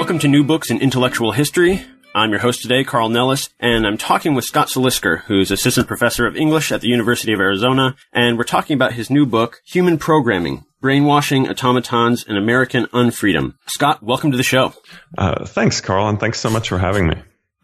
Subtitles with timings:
[0.00, 1.84] Welcome to New Books in Intellectual History.
[2.14, 6.26] I'm your host today, Carl Nellis, and I'm talking with Scott Selisker, who's assistant professor
[6.26, 9.98] of English at the University of Arizona, and we're talking about his new book, Human
[9.98, 13.56] Programming, Brainwashing, Automatons, and American Unfreedom.
[13.66, 14.72] Scott, welcome to the show.
[15.18, 17.16] Uh, thanks, Carl, and thanks so much for having me.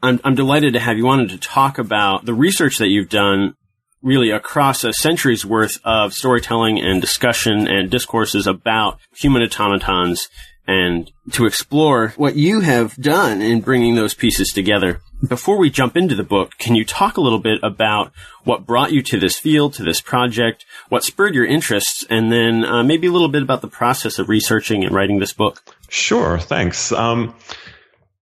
[0.02, 3.54] I'm, I'm delighted to have you on to talk about the research that you've done
[4.02, 10.28] really across a century's worth of storytelling and discussion and discourses about human automatons
[10.66, 15.00] and to explore what you have done in bringing those pieces together.
[15.26, 18.12] Before we jump into the book, can you talk a little bit about
[18.44, 22.64] what brought you to this field, to this project, what spurred your interests, and then
[22.64, 25.62] uh, maybe a little bit about the process of researching and writing this book?
[25.88, 26.92] Sure, thanks.
[26.92, 27.34] Um,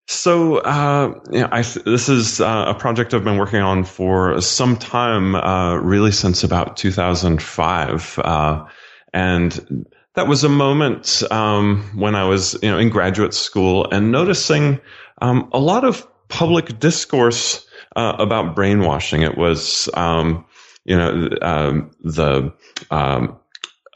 [0.06, 4.78] so, uh, yeah, I, this is uh, a project I've been working on for some
[4.78, 8.20] time, uh, really since about 2005.
[8.20, 8.66] Uh,
[9.14, 14.12] and that was a moment um, when I was, you know, in graduate school and
[14.12, 14.80] noticing
[15.22, 19.22] um, a lot of public discourse uh, about brainwashing.
[19.22, 20.46] It was, um,
[20.86, 22.54] you know, um, the
[22.92, 23.40] um,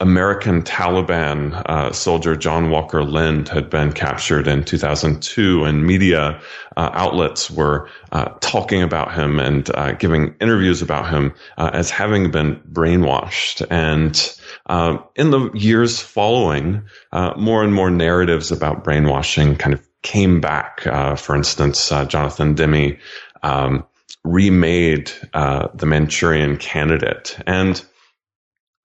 [0.00, 6.40] American Taliban uh, soldier John Walker Lindh had been captured in 2002, and media
[6.76, 11.90] uh, outlets were uh, talking about him and uh, giving interviews about him uh, as
[11.90, 13.66] having been brainwashed.
[13.70, 14.37] And
[14.68, 16.82] uh, in the years following,
[17.36, 20.80] more and more narratives about brainwashing kind of came back.
[21.18, 22.98] for instance, Jonathan Demme
[23.42, 23.84] um,
[24.24, 27.84] remade the Manchurian Candidate, and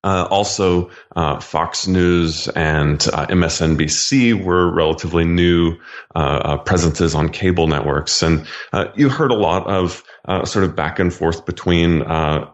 [0.03, 5.77] uh, also, uh, Fox News and uh, MSNBC were relatively new
[6.13, 10.03] uh, uh, presences on cable networks, and uh, you heard a lot of
[10.45, 12.01] sort of back and forth between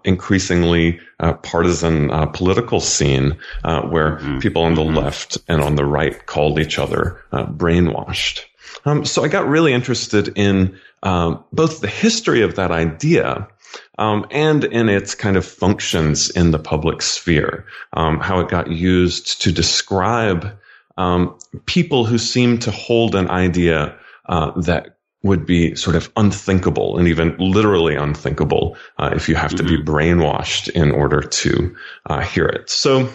[0.03, 0.99] increasingly
[1.43, 4.39] partisan political scene, where mm-hmm.
[4.39, 4.97] people on the mm-hmm.
[4.97, 8.45] left and on the right called each other brainwashed.
[8.85, 13.47] Um, so I got really interested in um, both the history of that idea
[13.97, 18.71] um, and in its kind of functions in the public sphere, um, how it got
[18.71, 20.57] used to describe
[20.97, 23.97] um, people who seem to hold an idea
[24.27, 29.51] uh, that would be sort of unthinkable and even literally unthinkable uh, if you have
[29.51, 29.83] to mm-hmm.
[29.83, 31.75] be brainwashed in order to
[32.05, 32.69] uh, hear it.
[32.69, 33.09] So.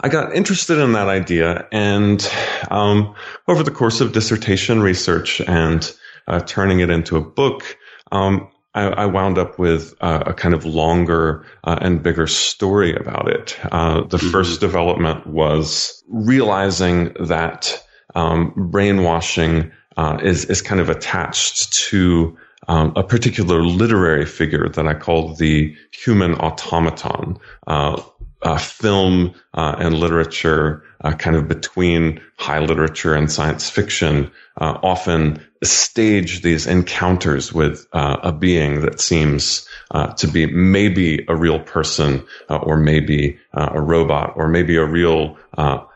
[0.00, 2.24] I got interested in that idea, and
[2.70, 3.16] um,
[3.48, 5.92] over the course of dissertation research and
[6.28, 7.76] uh, turning it into a book,
[8.12, 12.94] um, I, I wound up with uh, a kind of longer uh, and bigger story
[12.94, 13.58] about it.
[13.72, 14.30] Uh, the mm-hmm.
[14.30, 17.84] first development was realizing that
[18.14, 22.36] um, brainwashing uh, is is kind of attached to
[22.68, 27.38] um, a particular literary figure that I call the human automaton.
[27.66, 28.00] Uh,
[28.42, 34.78] uh, film uh, and literature, uh, kind of between high literature and science fiction, uh,
[34.82, 41.34] often stage these encounters with uh, a being that seems uh, to be maybe a
[41.34, 45.36] real person, or maybe a robot, or maybe a real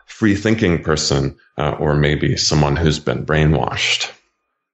[0.05, 4.11] free thinking person, or maybe someone who's been brainwashed.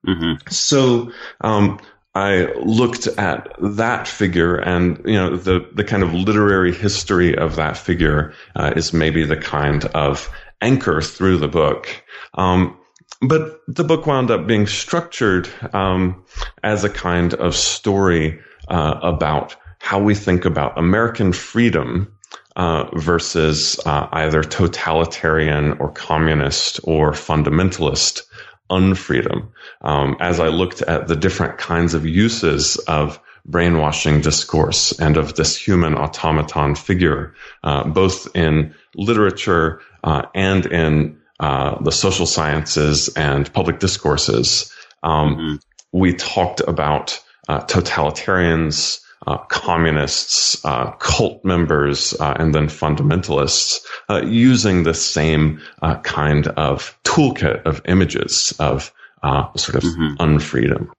[0.07, 0.47] Mm-hmm.
[0.49, 1.11] So,
[1.41, 1.79] um,
[2.15, 7.57] I looked at that figure and, you know, the, the kind of literary history of
[7.57, 10.27] that figure uh, is maybe the kind of
[10.59, 11.87] anchor through the book.
[12.33, 12.78] Um,
[13.21, 16.23] but the book wound up being structured um,
[16.63, 18.39] as a kind of story
[18.69, 22.13] uh, about how we think about American freedom
[22.55, 28.21] uh, versus uh, either totalitarian or communist or fundamentalist
[28.69, 29.49] unfreedom.
[29.81, 35.35] Um, as I looked at the different kinds of uses of brainwashing discourse and of
[35.35, 37.33] this human automaton figure,
[37.63, 44.71] uh, both in literature uh, and in uh, the social sciences and public discourses,
[45.03, 45.55] um, mm-hmm.
[45.97, 54.21] we talked about uh, totalitarians, uh, communists, uh, cult members, uh, and then fundamentalists uh,
[54.23, 58.93] using the same uh, kind of toolkit of images of
[59.23, 60.15] uh, sort of mm-hmm.
[60.21, 60.89] unfreedom.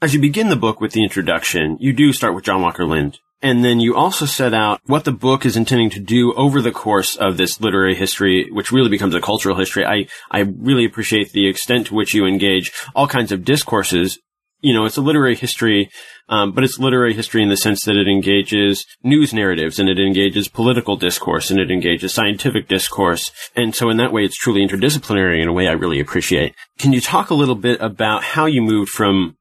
[0.00, 3.18] As you begin the book with the introduction, you do start with John Walker Lindh.
[3.42, 6.70] And then you also set out what the book is intending to do over the
[6.70, 9.84] course of this literary history, which really becomes a cultural history.
[9.84, 14.20] I, I really appreciate the extent to which you engage all kinds of discourses.
[14.60, 15.90] You know, it's a literary history,
[16.28, 19.98] um, but it's literary history in the sense that it engages news narratives and it
[19.98, 23.32] engages political discourse and it engages scientific discourse.
[23.56, 26.54] And so in that way, it's truly interdisciplinary in a way I really appreciate.
[26.78, 29.36] Can you talk a little bit about how you moved from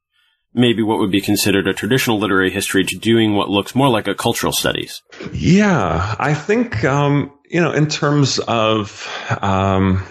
[0.53, 4.07] maybe what would be considered a traditional literary history to doing what looks more like
[4.07, 5.01] a cultural studies?
[5.33, 9.07] Yeah, I think, um, you know, in terms of,
[9.42, 10.03] um,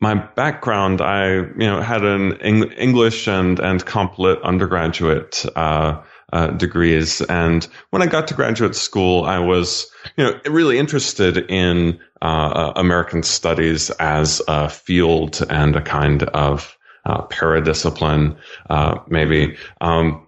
[0.00, 6.02] my background, I, you know, had an English and, and comp lit undergraduate, uh,
[6.32, 7.20] uh, degrees.
[7.22, 9.86] And when I got to graduate school, I was,
[10.16, 16.73] you know, really interested in, uh, American studies as a field and a kind of,
[17.04, 18.36] uh, paradiscipline,
[18.70, 19.56] uh, maybe.
[19.80, 20.26] Um,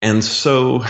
[0.00, 0.84] and so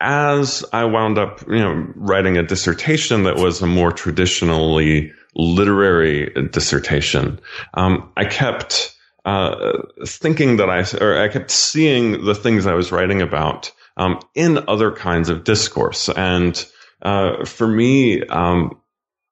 [0.00, 6.30] as I wound up, you know, writing a dissertation that was a more traditionally literary
[6.50, 7.40] dissertation,
[7.74, 12.90] um, I kept uh, thinking that I, or I kept seeing the things I was
[12.90, 16.08] writing about um, in other kinds of discourse.
[16.08, 16.64] And
[17.02, 18.80] uh, for me, um,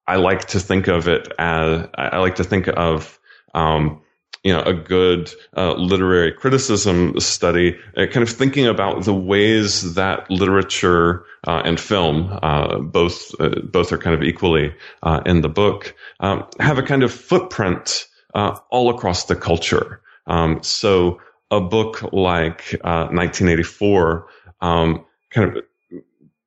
[0.06, 3.18] I like to think of it as I like to think of
[3.54, 4.02] um,
[4.48, 9.92] you know, a good uh, literary criticism study, uh, kind of thinking about the ways
[9.92, 15.42] that literature uh, and film, uh, both uh, both are kind of equally uh, in
[15.42, 20.00] the book, um, have a kind of footprint all across the culture.
[20.26, 21.20] Um, so
[21.50, 24.28] a book like 1984
[24.62, 25.64] um, kind of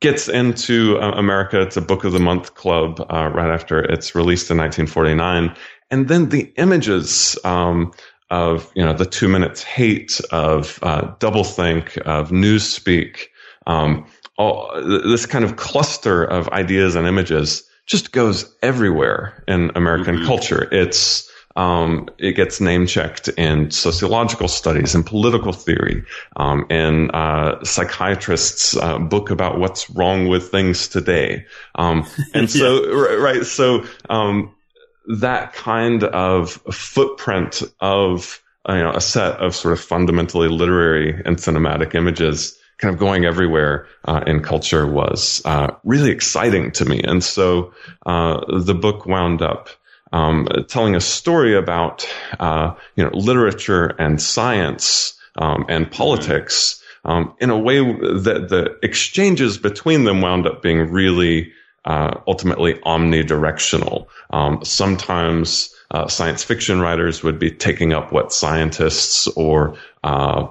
[0.02, 1.62] gets into America.
[1.62, 5.56] It's a book of the month club right after it's released in 1949
[5.92, 7.92] and then the images um,
[8.32, 13.28] of you know the two minutes hate of uh, doublethink of newspeak
[13.68, 14.06] um,
[14.38, 20.26] all this kind of cluster of ideas and images just goes everywhere in american mm-hmm.
[20.26, 26.04] culture it's um, it gets name checked in sociological studies and political theory,
[26.38, 31.46] um, in uh, psychiatrists' uh, book about what's wrong with things today.
[31.76, 33.16] Um, and so, yeah.
[33.16, 34.54] right, so um,
[35.08, 41.38] that kind of footprint of you know a set of sort of fundamentally literary and
[41.38, 47.02] cinematic images kind of going everywhere uh, in culture was uh, really exciting to me
[47.04, 47.74] and so
[48.06, 49.70] uh, the book wound up
[50.12, 52.08] um, telling a story about
[52.40, 58.78] uh, you know literature and science um, and politics um, in a way that the
[58.84, 61.52] exchanges between them wound up being really
[61.86, 64.08] uh, ultimately omnidirectional.
[64.30, 70.48] Um, sometimes uh, science fiction writers would be taking up what scientists or uh,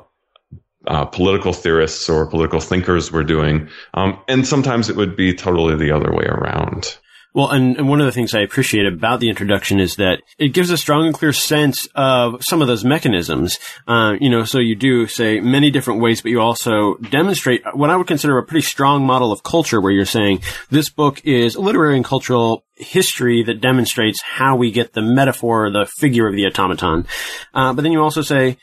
[0.86, 5.76] uh political theorists or political thinkers were doing, um, and sometimes it would be totally
[5.76, 6.96] the other way around.
[7.32, 10.48] Well, and, and, one of the things I appreciate about the introduction is that it
[10.48, 13.58] gives a strong and clear sense of some of those mechanisms.
[13.86, 17.88] Uh, you know, so you do say many different ways, but you also demonstrate what
[17.88, 21.54] I would consider a pretty strong model of culture where you're saying this book is
[21.54, 26.34] a literary and cultural history that demonstrates how we get the metaphor, the figure of
[26.34, 27.06] the automaton.
[27.54, 28.56] Uh, but then you also say,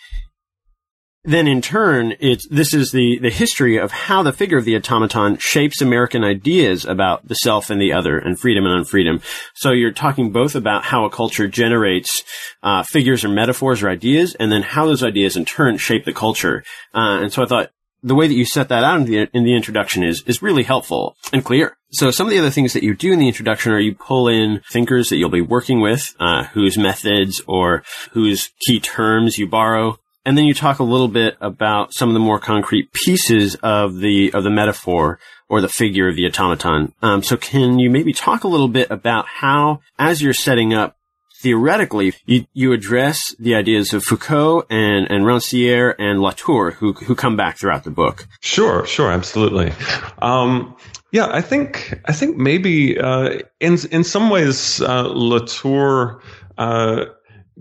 [1.27, 4.77] then in turn, it's, this is the, the history of how the figure of the
[4.77, 9.21] automaton shapes American ideas about the self and the other and freedom and unfreedom.
[9.53, 12.23] So you're talking both about how a culture generates,
[12.63, 16.13] uh, figures or metaphors or ideas and then how those ideas in turn shape the
[16.13, 16.63] culture.
[16.93, 17.71] Uh, and so I thought
[18.01, 20.63] the way that you set that out in the, in the introduction is, is really
[20.63, 21.75] helpful and clear.
[21.91, 24.29] So some of the other things that you do in the introduction are you pull
[24.29, 29.45] in thinkers that you'll be working with, uh, whose methods or whose key terms you
[29.45, 29.97] borrow.
[30.27, 33.97] And then you talk a little bit about some of the more concrete pieces of
[33.97, 36.91] the of the metaphor or the figure of the automaton.
[37.01, 40.97] Um, so can you maybe talk a little bit about how, as you're setting up
[41.41, 47.15] theoretically, you, you address the ideas of Foucault and, and Rancière and Latour, who, who
[47.15, 48.27] come back throughout the book.
[48.41, 49.71] Sure, sure, absolutely.
[50.19, 50.75] Um,
[51.13, 56.21] yeah, I think, I think maybe, uh, in, in some ways, uh, Latour,
[56.57, 57.05] uh,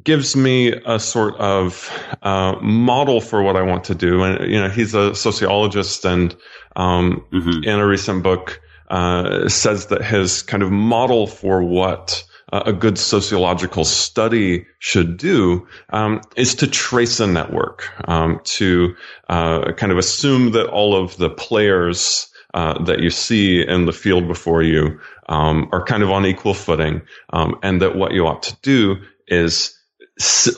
[0.02, 1.90] gives me a sort of
[2.22, 4.22] uh, model for what I want to do.
[4.22, 6.34] And you know, he's a sociologist, and
[6.74, 7.64] um, mm-hmm.
[7.64, 12.72] in a recent book uh, says that his kind of model for what uh, a
[12.72, 18.94] good sociological study should do um, is to trace a network, um, to
[19.28, 22.28] uh, kind of assume that all of the players.
[22.54, 24.98] Uh, that you see in the field before you
[25.28, 28.96] um, are kind of on equal footing, um, and that what you ought to do
[29.28, 29.75] is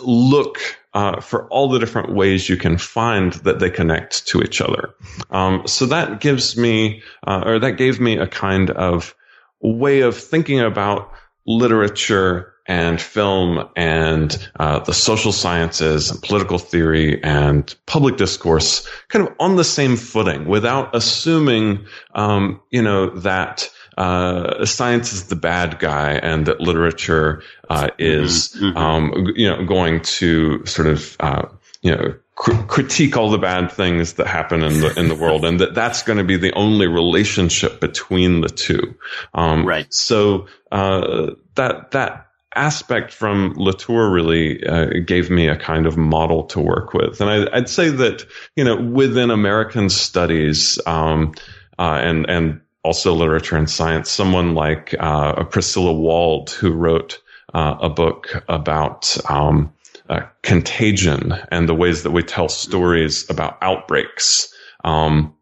[0.03, 0.59] look
[0.95, 4.95] uh, for all the different ways you can find that they connect to each other.
[5.31, 9.15] Um, so that gives me, uh, or that gave me a kind of
[9.61, 11.13] way of thinking about
[11.47, 19.27] literature and film and uh, the social sciences and political theory and public discourse kind
[19.27, 25.37] of on the same footing without assuming, um, you know, that uh, science is the
[25.37, 28.67] bad guy and that literature uh, is, mm-hmm.
[28.67, 28.77] mm-hmm.
[28.79, 31.43] um, you know, going to sort of, uh,
[31.83, 35.45] you know, cr- critique all the bad things that happen in the in the world,
[35.45, 38.95] and that that's going to be the only relationship between the two.
[39.35, 39.93] Um, right.
[39.93, 46.45] So uh, that that aspect from Latour really uh, gave me a kind of model
[46.45, 48.25] to work with, and I, would say that
[48.55, 51.35] you know within American studies um,
[51.81, 57.21] uh, and and also literature and science, someone like uh, Priscilla Wald, who wrote
[57.55, 59.73] uh, a book about um,
[60.09, 64.53] uh, contagion and the ways that we tell stories about outbreaks.
[64.85, 65.35] Um,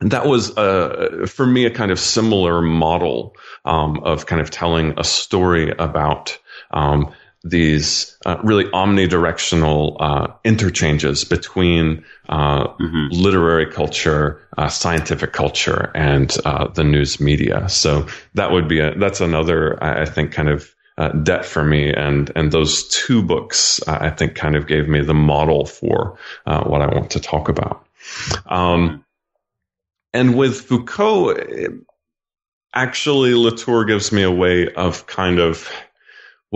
[0.00, 4.92] that was uh, for me a kind of similar model um, of kind of telling
[4.98, 6.38] a story about
[6.72, 7.12] um,
[7.48, 13.08] these uh, really omnidirectional uh, interchanges between uh, mm-hmm.
[13.10, 17.68] literary culture, uh, scientific culture, and uh, the news media.
[17.68, 21.92] So that would be a, that's another I think kind of uh, debt for me,
[21.92, 26.82] and and those two books I think kind of gave me the model for what
[26.82, 27.86] I want to talk about.
[28.46, 29.04] Um,
[30.14, 31.36] and with Foucault,
[32.74, 35.70] actually, Latour gives me a way of kind of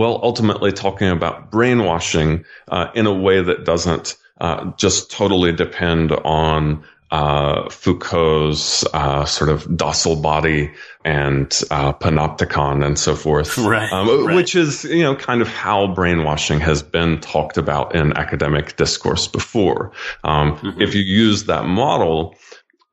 [0.01, 6.11] well, ultimately talking about brainwashing uh, in a way that doesn't uh, just totally depend
[6.11, 10.71] on uh, Foucault's uh, sort of docile body
[11.05, 15.47] and uh, panopticon and so forth, right, um, right, which is you know kind of
[15.47, 19.91] how brainwashing has been talked about in academic discourse before.
[20.23, 20.81] Um, mm-hmm.
[20.81, 22.35] If you use that model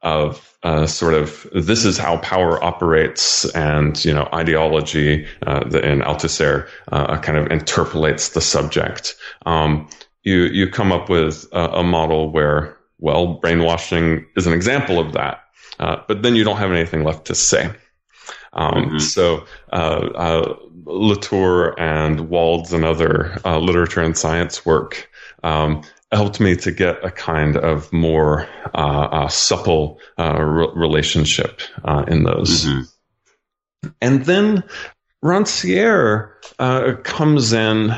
[0.02, 6.00] of uh, sort of this is how power operates, and you know ideology uh, in
[6.00, 9.17] Althusser uh, kind of interpellates the subject.
[9.47, 9.88] Um,
[10.23, 15.12] you you come up with a, a, model where well brainwashing is an example of
[15.14, 15.40] that,
[15.81, 17.71] uh, but then you don't have anything left to say.
[18.52, 18.99] Um, mm-hmm.
[18.99, 25.09] So uh, uh, Latour and Wald's and other literature and science work
[25.43, 31.60] um, helped me to get a kind of more uh, uh, supple uh, re- relationship
[31.84, 32.64] uh, in those.
[32.64, 33.88] Mm-hmm.
[34.00, 34.64] And then
[35.22, 37.90] Rancière uh, comes in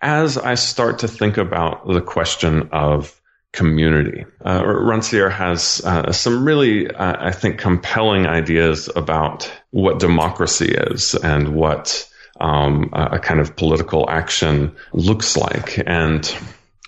[0.00, 3.20] as I start to think about the question of
[3.52, 4.24] community.
[4.44, 11.54] Uh, Rancière has uh, some really, I think, compelling ideas about what democracy is and
[11.54, 12.08] what
[12.40, 15.82] um, a kind of political action looks like.
[15.86, 16.32] And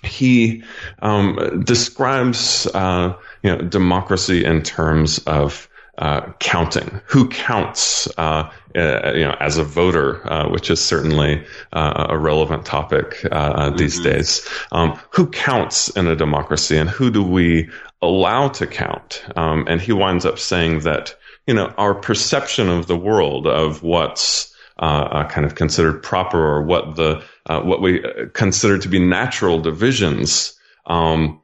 [0.03, 0.63] he
[1.01, 7.01] um, describes uh, you know democracy in terms of uh, counting.
[7.05, 8.07] Who counts?
[8.17, 13.21] Uh, uh you know, as a voter, uh, which is certainly uh, a relevant topic
[13.21, 14.03] these mm-hmm.
[14.03, 14.47] days.
[14.71, 17.69] Um, who counts in a democracy, and who do we
[18.01, 19.23] allow to count?
[19.35, 21.15] Um, and he winds up saying that
[21.45, 24.50] you know our perception of the world, of what's
[24.81, 30.57] kind of considered proper, or what the uh, what we consider to be natural divisions
[30.85, 31.41] um,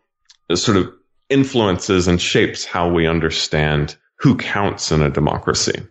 [0.53, 0.91] sort of
[1.29, 5.85] influences and shapes how we understand who counts in a democracy.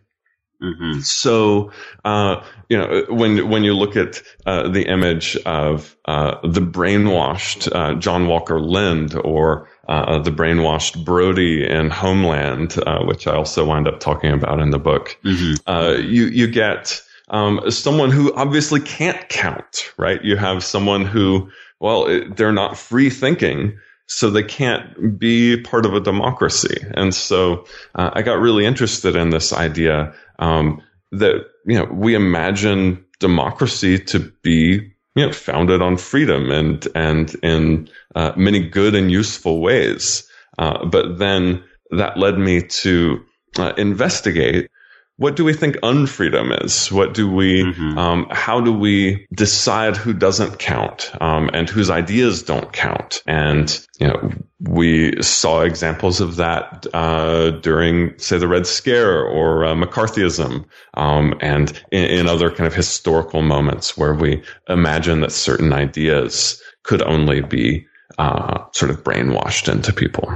[0.62, 1.00] Mm-hmm.
[1.00, 1.70] So,
[2.04, 7.70] uh, you know, when when you look at uh, the image of uh, the brainwashed
[7.74, 13.66] uh, John Walker Lindh or uh, the brainwashed Brody in Homeland, uh, which I also
[13.66, 16.02] wind up talking about in the book, mm-hmm.
[16.02, 20.22] you you get um, someone who obviously can't count, right?
[20.24, 25.84] You have someone who, well, it, they're not free thinking, so they can't be part
[25.84, 26.76] of a democracy.
[26.94, 27.64] And so
[27.96, 30.80] uh, I got really interested in this idea um,
[31.12, 37.34] that you know we imagine democracy to be you know founded on freedom and and
[37.42, 40.28] in uh, many good and useful ways.
[40.58, 43.24] Uh, but then that led me to
[43.58, 44.70] uh, investigate
[45.18, 46.92] what do we think unfreedom is?
[46.92, 47.98] What do we, mm-hmm.
[47.98, 53.22] um, how do we decide who doesn't count, um, and whose ideas don't count?
[53.26, 59.64] And, you know, we saw examples of that, uh, during, say, the Red Scare or
[59.64, 65.32] uh, McCarthyism, um, and in, in other kind of historical moments where we imagine that
[65.32, 67.86] certain ideas could only be,
[68.18, 70.30] uh, sort of brainwashed into people.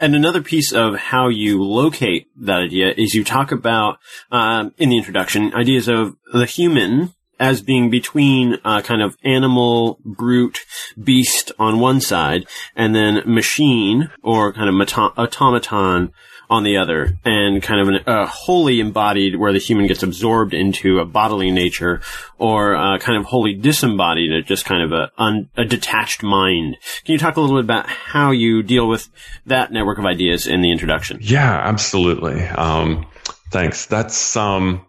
[0.00, 3.98] And another piece of how you locate that idea is you talk about
[4.32, 9.98] um, in the introduction ideas of the human as being between uh, kind of animal,
[10.04, 10.60] brute,
[11.02, 14.74] beast on one side, and then machine or kind of
[15.18, 16.12] automaton
[16.50, 20.52] on the other, and kind of an, uh, wholly embodied where the human gets absorbed
[20.52, 22.02] into a bodily nature,
[22.38, 26.76] or uh, kind of wholly disembodied, just kind of a, un, a detached mind.
[27.04, 29.08] Can you talk a little bit about how you deal with
[29.46, 31.18] that network of ideas in the introduction?
[31.22, 32.42] Yeah, absolutely.
[32.42, 33.06] Um,
[33.52, 33.86] thanks.
[33.86, 34.84] That's um,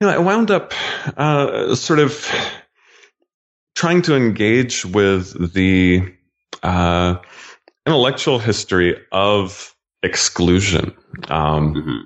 [0.00, 0.74] you know, I wound up
[1.16, 2.30] uh, sort of
[3.74, 6.14] trying to engage with the
[6.62, 7.16] uh,
[7.86, 9.73] intellectual history of
[10.04, 10.94] exclusion
[11.28, 12.00] um, mm-hmm.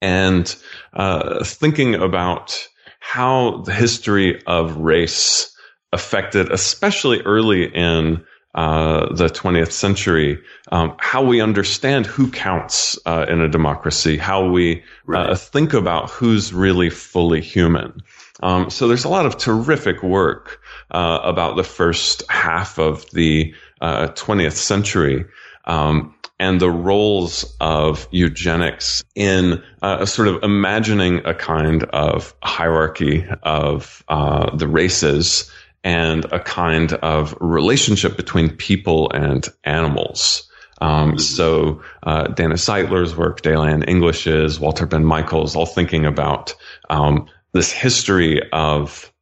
[0.00, 0.56] and
[0.94, 2.68] uh, thinking about
[3.00, 5.54] how the history of race
[5.92, 10.38] affected, especially early in uh, the 20th century,
[10.72, 15.38] um, how we understand who counts uh, in a democracy, how we uh, right.
[15.38, 18.02] think about who's really fully human.
[18.42, 20.60] Um, so there's a lot of terrific work
[20.90, 25.24] uh, about the first half of the 20th uh, century.
[25.64, 33.26] Um, and the roles of eugenics in uh, sort of imagining a kind of hierarchy
[33.42, 35.50] of uh, the races
[35.84, 40.48] and a kind of relationship between people and animals.
[40.80, 41.18] Um, mm-hmm.
[41.18, 46.54] so uh, Dana Seitler's work, Daylanne English's, Walter Benn Michaels, all thinking about
[46.88, 49.12] um, this history of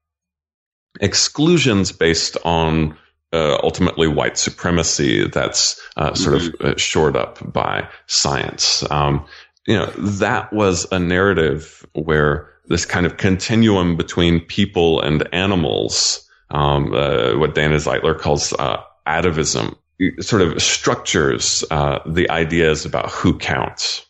[1.00, 2.96] exclusions based on
[3.36, 6.66] uh, ultimately white supremacy that's uh, sort mm-hmm.
[6.66, 8.88] of uh, shored up by science.
[8.90, 9.26] Um,
[9.66, 16.26] you know, that was a narrative where this kind of continuum between people and animals,
[16.50, 19.76] um, uh, what Dana Seitler calls uh, atavism,
[20.20, 24.06] sort of structures uh, the ideas about who counts.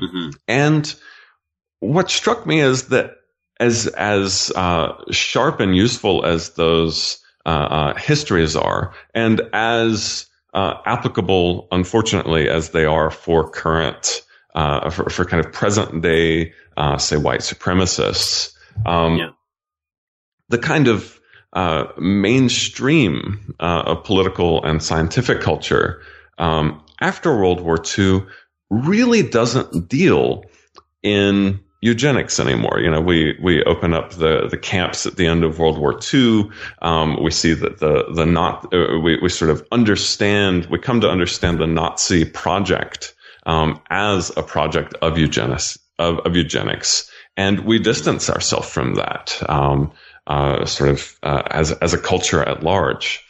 [0.00, 0.30] Mm-hmm.
[0.48, 0.94] And
[1.78, 3.12] what struck me is that
[3.60, 4.50] as as
[5.10, 7.29] sharp and useful as those uh, uh,
[7.96, 14.22] histories are, and as uh, applicable, unfortunately, as they are for current,
[14.54, 18.52] uh, for, for, kind of present day, uh, say, white supremacists.
[18.84, 19.30] Um, yeah.
[20.48, 21.20] The kind of
[21.52, 26.02] uh, mainstream of political and scientific culture
[26.38, 28.24] um, after World War II
[28.70, 30.44] really doesn't deal
[31.02, 32.80] in eugenics anymore.
[32.80, 35.98] You know, we we open up the the camps at the end of World War
[36.12, 36.50] II.
[36.82, 41.00] Um, we see that the the not uh, we we sort of understand we come
[41.00, 43.14] to understand the Nazi project
[43.46, 49.42] um, as a project of eugenics of, of eugenics, and we distance ourselves from that
[49.48, 49.92] um,
[50.26, 53.24] uh, sort of uh, as as a culture at large,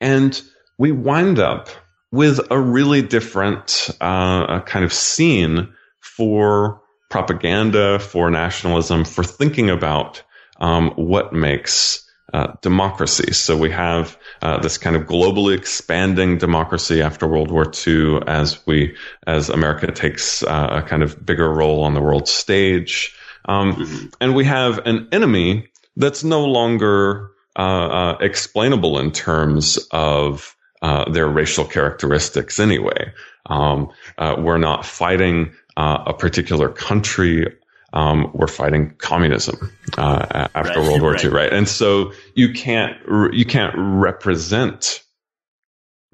[0.00, 0.40] and
[0.78, 1.68] we wind up
[2.10, 6.81] with a really different uh, kind of scene for
[7.12, 10.22] propaganda, for nationalism, for thinking about
[10.56, 13.32] um, what makes uh, democracy.
[13.32, 18.66] So we have uh, this kind of globally expanding democracy after World War II, as
[18.66, 18.96] we
[19.26, 24.06] as America takes uh, a kind of bigger role on the world stage, um, mm-hmm.
[24.20, 31.10] and we have an enemy that's no longer uh, uh, explainable in terms of uh,
[31.10, 32.58] their racial characteristics.
[32.58, 33.12] Anyway,
[33.46, 33.90] um,
[34.38, 37.46] we're not fighting uh, a particular country
[37.92, 41.24] um, were fighting communism uh, after right, World War right.
[41.24, 41.52] II, right?
[41.52, 42.96] And so you can't
[43.32, 45.02] you can't represent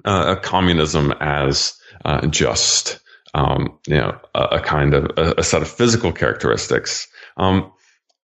[0.05, 1.73] uh, a communism as
[2.05, 2.99] uh, just
[3.33, 7.71] um, you know a, a kind of a, a, set of physical characteristics, um,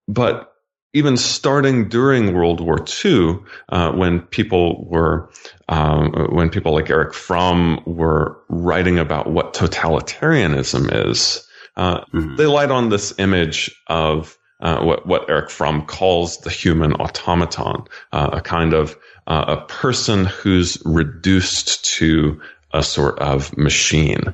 [0.07, 0.54] but
[0.95, 5.29] even starting during World War II, uh, when people were,
[5.67, 12.37] um, when people like Erich Fromm were writing about what totalitarianism is, uh, mm-hmm.
[12.37, 17.83] they light on this image of uh, what, what Erich Fromm calls the human automaton,
[18.13, 22.39] uh, a kind of uh, a person who's reduced to
[22.71, 24.33] a sort of machine,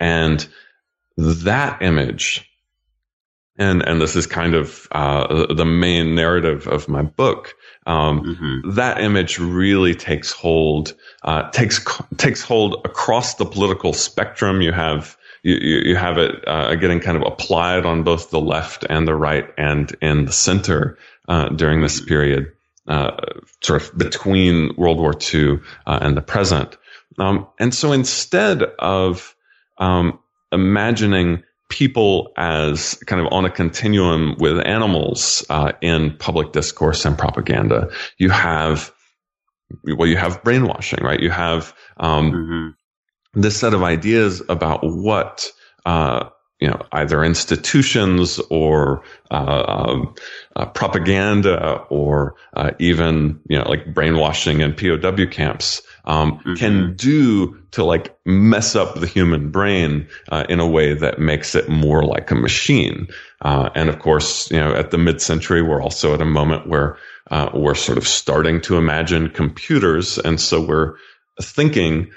[0.00, 0.48] and
[1.16, 2.49] that image
[3.60, 7.54] and and this is kind of uh, the main narrative of my book.
[7.86, 8.70] Um, mm-hmm.
[8.70, 14.62] That image really takes hold uh, takes takes hold across the political spectrum.
[14.62, 18.84] You have you, you have it uh, getting kind of applied on both the left
[18.88, 22.08] and the right and in the center uh, during this mm-hmm.
[22.08, 22.52] period,
[22.88, 23.16] uh,
[23.60, 26.78] sort of between World War II uh, and the present.
[27.18, 29.36] Um, and so instead of
[29.76, 30.18] um,
[30.50, 37.16] imagining people as kind of on a continuum with animals uh, in public discourse and
[37.16, 37.88] propaganda.
[38.18, 38.92] You have,
[39.96, 41.20] well, you have brainwashing, right?
[41.20, 43.40] You have um, mm-hmm.
[43.40, 45.50] this set of ideas about what
[45.86, 46.28] uh,
[46.60, 50.14] you know, either institutions or uh, um,
[50.56, 56.54] uh, propaganda or uh, even, you know, like brainwashing in POW camps um, mm-hmm.
[56.54, 61.54] can do to like mess up the human brain uh, in a way that makes
[61.54, 63.06] it more like a machine.
[63.40, 66.96] Uh, and of course, you know, at the mid-century, we're also at a moment where
[67.30, 70.94] uh, we're sort of starting to imagine computers, and so we're
[71.40, 72.10] thinking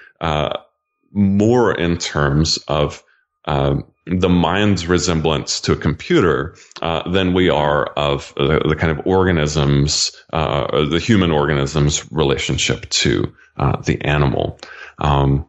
[1.14, 3.04] more in terms of
[3.46, 8.98] um, the mind's resemblance to a computer uh, than we are of the, the kind
[8.98, 14.60] of organisms, uh, the human organism's relationship to uh, the animal.
[15.00, 15.48] Um,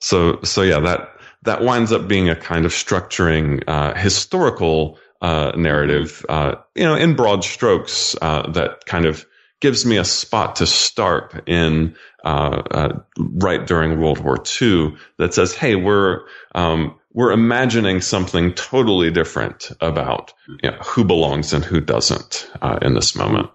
[0.00, 1.08] so, so yeah, that
[1.42, 6.94] that winds up being a kind of structuring uh, historical uh, narrative, uh, you know,
[6.94, 9.24] in broad strokes that kind of
[9.60, 15.76] gives me a spot to start in right during World War II that says, "Hey,
[15.76, 16.22] we're
[16.54, 22.78] um, we're imagining something totally different about you know, who belongs and who doesn't uh,
[22.82, 23.50] in this moment.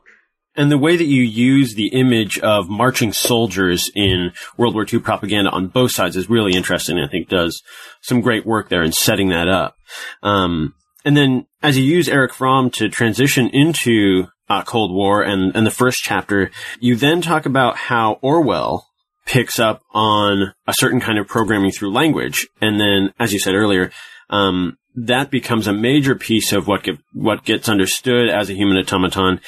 [0.57, 4.99] And the way that you use the image of marching soldiers in World War II
[4.99, 6.97] propaganda on both sides is really interesting.
[6.97, 7.61] I think does
[8.01, 9.75] some great work there in setting that up.
[10.23, 15.55] Um, and then as you use Erich Fromm to transition into uh, Cold War and,
[15.55, 18.87] and the first chapter, you then talk about how Orwell
[19.25, 22.47] picks up on a certain kind of programming through language.
[22.61, 23.91] And then, as you said earlier,
[24.29, 28.77] um, that becomes a major piece of what get, what gets understood as a human
[28.77, 29.41] automaton.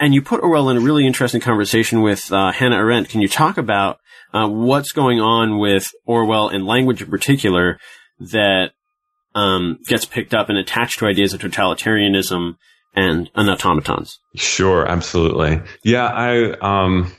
[0.00, 3.08] And you put Orwell in a really interesting conversation with uh, Hannah Arendt.
[3.08, 3.98] Can you talk about
[4.32, 7.78] uh, what's going on with Orwell and language in particular
[8.20, 8.70] that
[9.34, 12.56] um, gets picked up and attached to ideas of totalitarianism
[12.94, 14.18] and, and automatons?
[14.36, 15.60] Sure, absolutely.
[15.82, 17.12] Yeah, I um,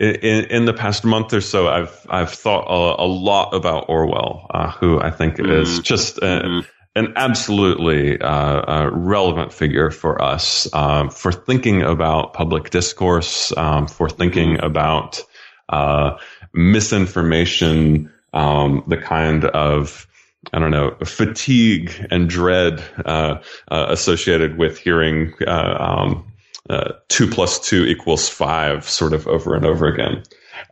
[0.00, 4.46] in, in, the past month or so, I've I've thought a, a lot about Orwell,
[4.50, 5.50] uh, who I think mm-hmm.
[5.50, 6.68] is just a, mm-hmm.
[6.96, 14.08] an absolutely uh, relevant figure for us uh, for thinking about public discourse, um, for
[14.08, 14.64] thinking mm-hmm.
[14.64, 15.22] about
[15.68, 16.16] uh,
[16.54, 20.06] misinformation, um, the kind of
[20.54, 26.29] I don't know, fatigue and dread uh, uh, associated with hearing um,
[26.68, 30.22] uh, two plus two equals five sort of over and over again.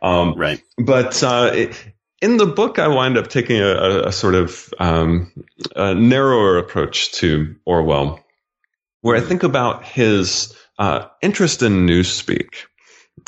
[0.01, 0.61] Um, right.
[0.77, 4.73] But uh, it, in the book, I wind up taking a, a, a sort of
[4.79, 5.31] um,
[5.75, 8.23] a narrower approach to Orwell,
[9.01, 12.49] where I think about his uh, interest in newspeak.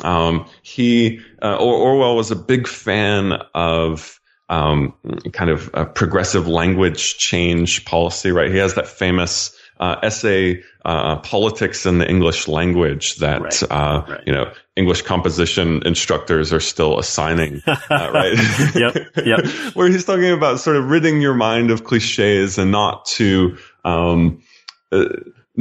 [0.03, 4.19] Um, he uh, or, Orwell was a big fan of
[4.49, 4.93] um,
[5.31, 8.31] kind of progressive language change policy.
[8.31, 13.63] Right, he has that famous uh, essay uh, politics in the English language that right.
[13.63, 14.21] Uh, right.
[14.27, 17.77] you know English composition instructors are still assigning, uh,
[18.13, 18.37] right?
[18.75, 19.45] yep, yep.
[19.73, 24.43] Where he's talking about sort of ridding your mind of cliches and not to um,
[24.91, 25.05] uh,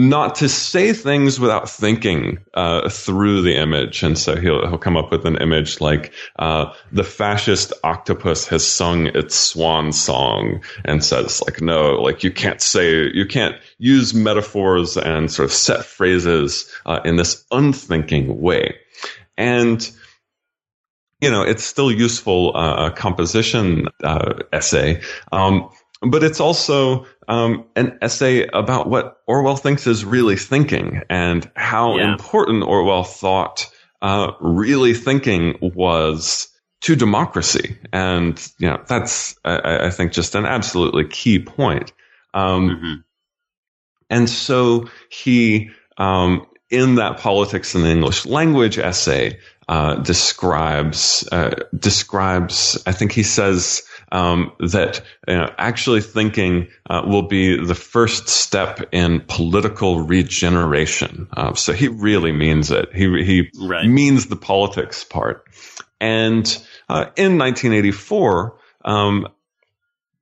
[0.01, 4.03] not to say things without thinking uh, through the image.
[4.03, 8.67] And so he'll he'll come up with an image like uh, the fascist octopus has
[8.67, 14.15] sung its swan song, and says like, no, like you can't say you can't use
[14.15, 18.77] metaphors and sort of set phrases uh, in this unthinking way,
[19.37, 19.91] and
[21.21, 25.03] you know it's still useful uh, composition uh, essay.
[25.31, 25.69] Um,
[26.03, 31.99] but it's also um, an essay about what Orwell thinks is really thinking and how
[31.99, 32.11] yeah.
[32.13, 33.71] important Orwell thought
[34.03, 36.49] uh, really thinking was
[36.83, 37.79] to democracy.
[37.93, 41.93] And, you know, that's, I, I think, just an absolutely key point.
[42.33, 42.95] Um, mm-hmm.
[44.09, 51.55] And so he, um, in that politics in the English language essay, uh, describes uh,
[51.79, 52.83] describes.
[52.87, 58.29] I think he says um, that you know, actually thinking uh, will be the first
[58.29, 61.29] step in political regeneration.
[61.37, 62.93] Uh, so he really means it.
[62.95, 63.87] He he right.
[63.87, 65.45] means the politics part.
[66.01, 66.47] And
[66.89, 68.57] uh, in 1984.
[68.83, 69.29] Um,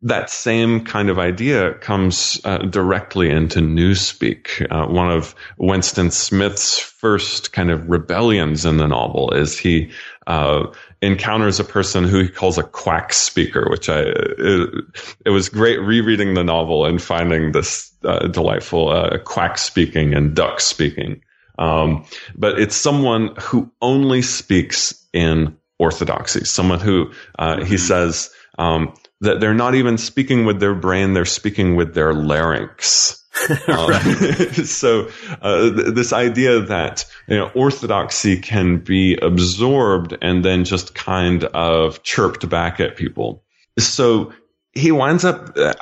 [0.03, 4.65] that same kind of idea comes uh, directly into Newspeak.
[4.71, 9.91] Uh, one of Winston Smith's first kind of rebellions in the novel is he
[10.29, 10.67] uh,
[11.01, 14.85] encounters a person who he calls a quack speaker, which I it,
[15.27, 20.35] it was great rereading the novel and finding this uh, delightful uh, quack speaking and
[20.35, 21.23] duck speaking.
[21.59, 22.05] Um,
[22.37, 26.45] but it's someone who only speaks in orthodoxy.
[26.45, 27.77] Someone who uh, he mm-hmm.
[27.77, 28.31] says.
[28.59, 33.25] Um, that they're not even speaking with their brain, they're speaking with their larynx.
[33.69, 33.93] um,
[34.65, 35.09] so
[35.43, 41.45] uh, th- this idea that you know, orthodoxy can be absorbed and then just kind
[41.45, 43.45] of chirped back at people.
[43.79, 44.33] So
[44.73, 45.57] he winds up.
[45.57, 45.75] Uh,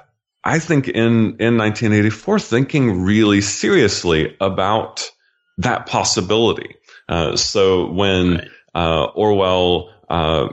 [0.44, 5.10] I think in, in 1984, thinking really seriously about
[5.58, 6.76] that possibility.
[7.08, 8.48] Uh, so when right.
[8.74, 10.48] uh, Orwell uh,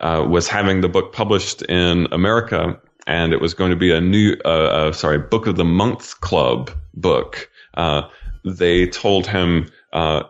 [0.00, 4.00] uh, was having the book published in America, and it was going to be a
[4.00, 7.50] new, uh, uh, sorry, Book of the Month Club book,
[8.44, 9.66] they told him,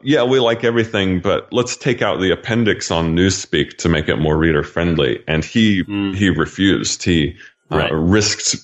[0.02, 4.16] "Yeah, we like everything, but let's take out the appendix on Newspeak to make it
[4.16, 6.16] more reader friendly." And he mm.
[6.16, 7.04] he refused.
[7.04, 7.36] He
[7.70, 7.92] right.
[7.92, 8.56] risked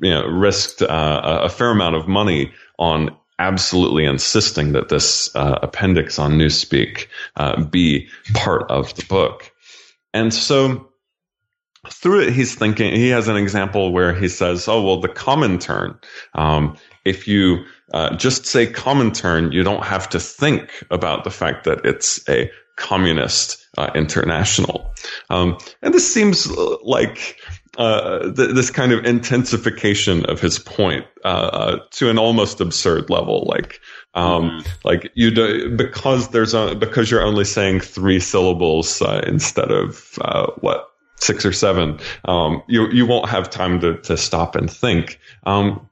[0.00, 6.18] you know risked a fair amount of money on absolutely insisting that this uh, appendix
[6.18, 9.50] on Newspeak uh, be part of the book.
[10.12, 10.88] And so
[11.90, 15.96] through it, he's thinking, he has an example where he says, oh, well, the Comintern,
[16.34, 21.30] um, if you uh, just say common turn, you don't have to think about the
[21.30, 24.92] fact that it's a communist uh, international.
[25.30, 27.38] Um, and this seems like
[27.78, 33.10] uh, th- this kind of intensification of his point uh, uh, to an almost absurd
[33.10, 33.44] level.
[33.48, 33.80] Like,
[34.14, 34.70] um, mm-hmm.
[34.84, 40.18] like you do because there's a, because you're only saying three syllables uh, instead of
[40.20, 40.93] uh, what
[41.24, 41.98] six or seven.
[42.24, 45.18] Um, you you won't have time to to stop and think.
[45.44, 45.88] Um,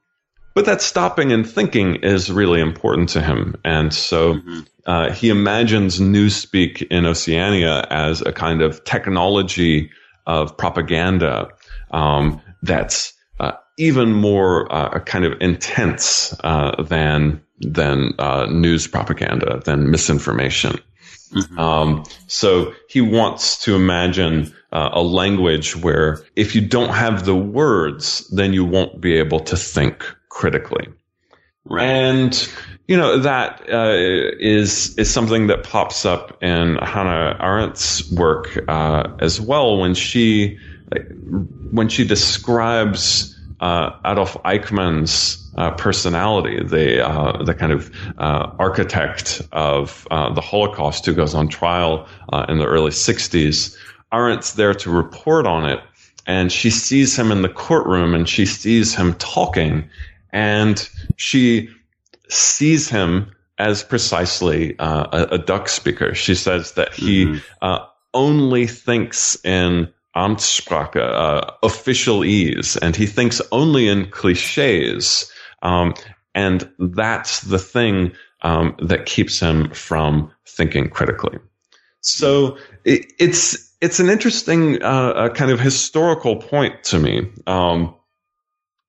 [0.55, 4.59] but that stopping and thinking is really important to him, and so mm-hmm.
[4.85, 9.89] uh, he imagines Newspeak in Oceania as a kind of technology
[10.25, 11.49] of propaganda
[11.91, 19.61] um, that's uh, even more uh, kind of intense uh, than than uh, news propaganda,
[19.65, 20.77] than misinformation.
[21.33, 21.59] Mm-hmm.
[21.59, 27.35] Um, so he wants to imagine uh, a language where if you don't have the
[27.35, 30.87] words, then you won't be able to think critically.
[31.65, 31.83] Right.
[31.83, 32.49] And
[32.87, 33.93] you know that uh,
[34.39, 40.59] is is something that pops up in Hannah Arendt's work uh, as well when she
[41.71, 43.32] when she describes
[43.63, 50.41] uh, Adolf Eichmann's uh, personality, the uh, the kind of uh, architect of uh, the
[50.41, 53.77] Holocaust who goes on trial uh, in the early '60s,
[54.11, 55.79] Arendt's there to report on it,
[56.27, 59.89] and she sees him in the courtroom and she sees him talking,
[60.33, 61.69] and she
[62.27, 66.13] sees him as precisely a, a, duck speaker.
[66.13, 67.83] She says that he mm-hmm.
[68.13, 75.31] only thinks in Amtssprache, uh, officialese, and he thinks only in cliches.
[75.61, 75.93] Um,
[76.35, 81.39] and that's the thing um, that keeps him from thinking critically.
[82.01, 87.31] So it, it's it's an interesting uh, kind of historical point to me.
[87.47, 87.95] Um,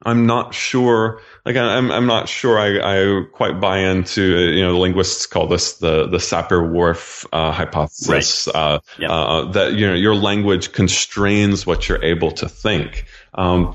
[0.05, 1.21] I'm not sure.
[1.45, 2.59] Like I'm, I'm not sure.
[2.59, 4.23] I, I quite buy into.
[4.23, 8.49] You know, linguists call this the the Sapir-Whorf uh, hypothesis.
[8.49, 8.55] Right.
[8.55, 9.11] Uh, yep.
[9.11, 13.07] uh, that you know your language constrains what you're able to think.
[13.35, 13.75] Um,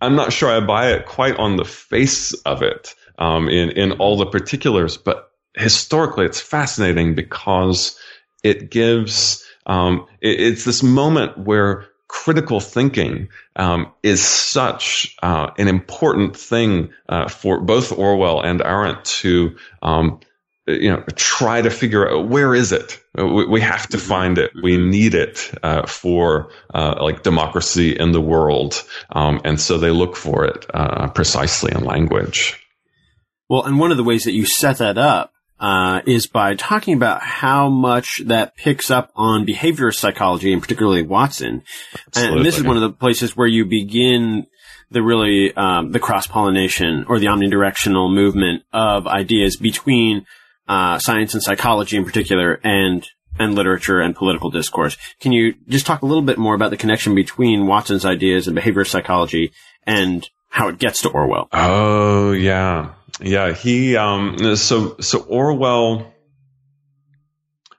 [0.00, 3.92] I'm not sure I buy it quite on the face of it um, in in
[3.92, 7.98] all the particulars, but historically, it's fascinating because
[8.42, 9.44] it gives.
[9.66, 16.90] Um, it, it's this moment where critical thinking um, is such uh, an important thing
[17.08, 20.20] uh, for both Orwell and Arendt to um,
[20.68, 23.00] you know try to figure out where is it?
[23.16, 24.52] We, we have to find it.
[24.62, 28.80] We need it uh, for uh, like democracy in the world.
[29.10, 32.64] Um, and so they look for it uh, precisely in language.
[33.48, 36.94] Well and one of the ways that you set that up uh, is by talking
[36.94, 41.62] about how much that picks up on behavioral psychology and particularly Watson.
[42.08, 42.38] Absolutely.
[42.38, 44.46] And this is one of the places where you begin
[44.90, 50.26] the really um, the cross pollination or the omnidirectional movement of ideas between
[50.68, 53.06] uh, science and psychology in particular and
[53.38, 54.96] and literature and political discourse.
[55.20, 58.56] Can you just talk a little bit more about the connection between Watson's ideas and
[58.56, 59.52] behavioral psychology
[59.84, 61.48] and how it gets to Orwell?
[61.52, 62.92] Oh yeah.
[63.20, 66.14] Yeah, he um so so Orwell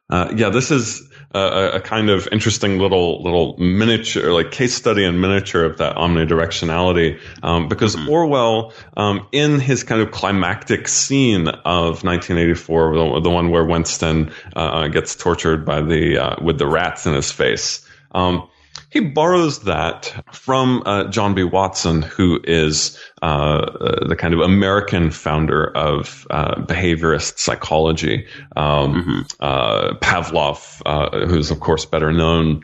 [0.09, 5.03] uh, yeah, this is a, a, kind of interesting little little miniature, like case study
[5.03, 8.09] and miniature of that omnidirectionality, um, because mm-hmm.
[8.09, 14.31] Orwell, um, in his kind of climactic scene of 1984, the, the one where Winston
[14.55, 18.47] uh, gets tortured by the uh, with the rats in his face, um,
[18.89, 21.43] he borrows that from uh, John B.
[21.43, 28.27] Watson, who is uh, uh, the kind of American founder of uh, behaviorist psychology.
[28.55, 29.21] Um, mm-hmm.
[29.39, 32.63] Uh, Pavlov, uh, who's of course better known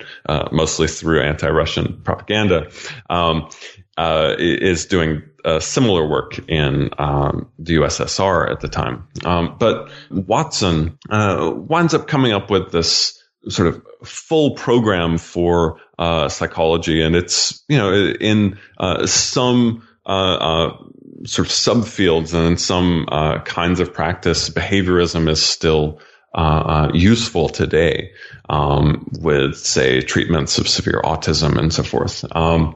[0.52, 2.70] mostly through anti-Russian propaganda,
[3.10, 3.50] um,
[3.98, 5.24] is doing
[5.60, 9.08] similar work in um, the USSR at the time.
[9.26, 16.30] Um, but Watson winds up coming up with this sort of full program for uh,
[16.30, 20.78] psychology, and it's you know in uh, some uh, uh,
[21.26, 26.00] sort of subfields and in some uh, kinds of practice, behaviorism is still
[26.34, 28.12] uh, useful today
[28.50, 32.26] um, with, say, treatments of severe autism and so forth.
[32.36, 32.76] Um,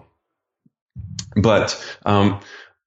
[1.36, 2.40] but um,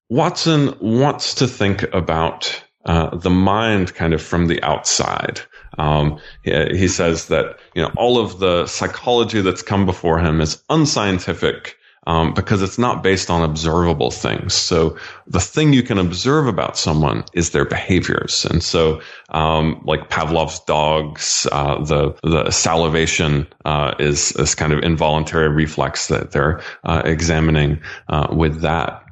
[0.08, 5.40] Watson wants to think about the mind kind of from the outside.
[5.76, 10.40] Um, he, he, says that you know all of the psychology that's come before him
[10.40, 11.76] is unscientific
[12.08, 14.54] um, because it's not based on observable things.
[14.54, 20.08] So the thing you can observe about someone is their behaviors, and so um, like
[20.08, 26.62] Pavlov's dogs, uh, the the salivation uh, is this kind of involuntary reflex that they're
[26.82, 29.04] uh, examining uh, with that,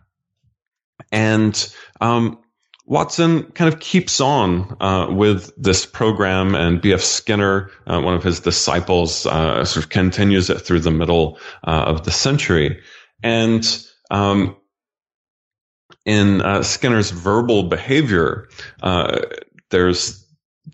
[1.13, 2.39] and um,
[2.87, 7.01] Watson kind of keeps on uh, with this program, and B.F.
[7.01, 11.85] Skinner, uh, one of his disciples, uh, sort of continues it through the middle uh,
[11.87, 12.81] of the century.
[13.25, 13.67] And
[14.11, 14.57] um,
[16.05, 18.49] in uh, Skinner's verbal behavior,
[18.83, 19.21] uh,
[19.71, 20.25] there's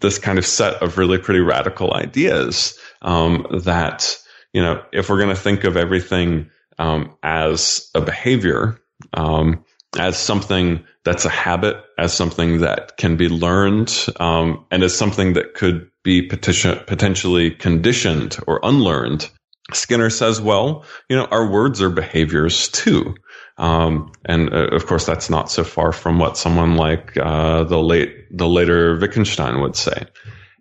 [0.02, 4.18] this kind of set of really pretty radical ideas um, that
[4.52, 8.78] you know if we're going to think of everything um, as a behavior,
[9.14, 9.64] um,
[9.98, 15.32] as something that's a habit, as something that can be learned, um, and as something
[15.34, 19.28] that could be petition, potentially conditioned or unlearned.
[19.72, 23.14] Skinner says, well, you know, our words are behaviors too.
[23.56, 27.78] Um, and uh, of course, that's not so far from what someone like uh, the
[27.78, 30.06] late, the later Wittgenstein would say.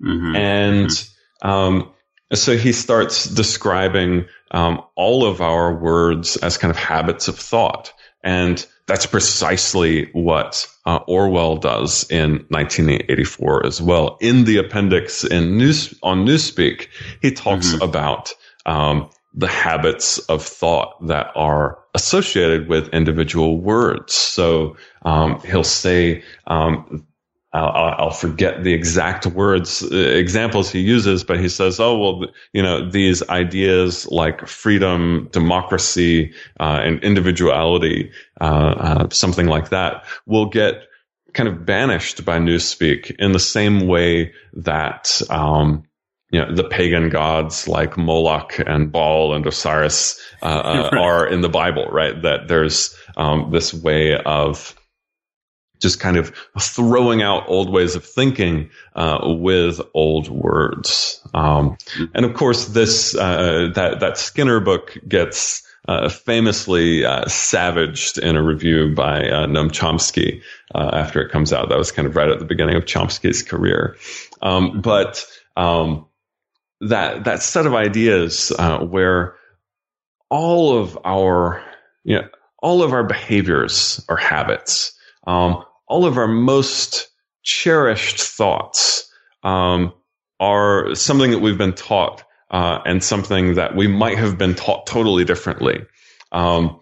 [0.04, 0.36] Mm-hmm.
[0.36, 1.12] And mm-hmm.
[1.41, 1.91] Um,
[2.34, 7.93] so he starts describing um, all of our words as kind of habits of thought.
[8.23, 14.17] And that's precisely what uh, Orwell does in 1984 as well.
[14.19, 16.89] In the appendix in news on Newspeak,
[17.21, 17.84] he talks mm-hmm.
[17.84, 18.34] about
[18.65, 24.13] um, the habits of thought that are associated with individual words.
[24.13, 27.08] So um, he'll say um,
[27.54, 32.30] I'll, I'll, forget the exact words, uh, examples he uses, but he says, oh, well,
[32.54, 38.10] you know, these ideas like freedom, democracy, uh, and individuality,
[38.40, 40.88] uh, uh, something like that will get
[41.34, 45.84] kind of banished by Newspeak in the same way that, um,
[46.30, 51.02] you know, the pagan gods like Moloch and Baal and Osiris, uh, right.
[51.02, 52.22] are in the Bible, right?
[52.22, 54.74] That there's, um, this way of,
[55.82, 61.22] just kind of throwing out old ways of thinking uh, with old words.
[61.34, 61.78] Um,
[62.13, 68.36] and of course, this uh, that that Skinner book gets uh, famously uh, savaged in
[68.36, 70.41] a review by uh, Noam Chomsky
[70.76, 71.70] uh, after it comes out.
[71.70, 73.98] That was kind of right at the beginning of Chomsky's career.
[74.41, 75.26] Um, but
[75.58, 76.06] um,
[76.82, 79.36] that that set of ideas where
[80.30, 81.63] all of our
[82.04, 82.28] you know,
[82.62, 84.94] all of our behaviors are habits.
[85.26, 87.10] Um, all of our most
[87.43, 89.12] cherished thoughts
[89.43, 89.93] um,
[90.39, 94.88] are something that we've been taught uh, and something that we might have been taught
[94.88, 95.86] totally differently.
[96.32, 96.80] Um,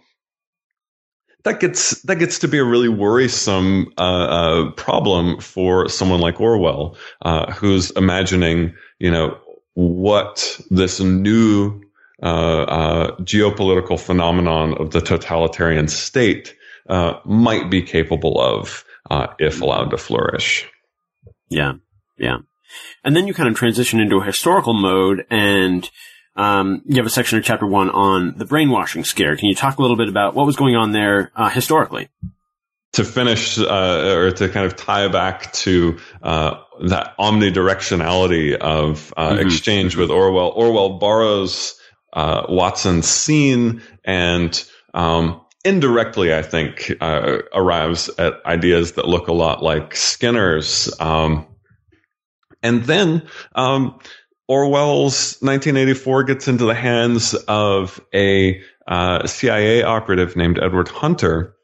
[1.43, 6.39] that gets that gets to be a really worrisome uh, uh, problem for someone like
[6.39, 9.37] Orwell, uh, who's imagining, you know,
[9.73, 11.81] what this new
[12.21, 16.55] uh, uh, geopolitical phenomenon of the totalitarian state
[17.25, 20.67] might be capable of uh, if allowed to flourish.
[21.49, 21.73] Yeah,
[22.17, 22.38] yeah.
[23.03, 25.89] And then you kind of transition into a historical mode, and
[26.35, 29.35] um, you have a section of chapter one on the brainwashing scare.
[29.35, 32.09] Can you talk a little bit about what was going on there uh, historically?
[32.93, 39.31] To finish, uh, or to kind of tie back to uh, that omnidirectionality of uh,
[39.31, 39.47] mm-hmm.
[39.47, 41.75] exchange with Orwell, Orwell borrows
[42.13, 49.33] uh, Watson's scene and um, indirectly, I think, uh, arrives at ideas that look a
[49.33, 50.93] lot like Skinner's.
[50.99, 51.45] Um,
[52.63, 53.99] and then um,
[54.47, 61.55] Orwell's 1984 gets into the hands of a uh, CIA operative named Edward Hunter,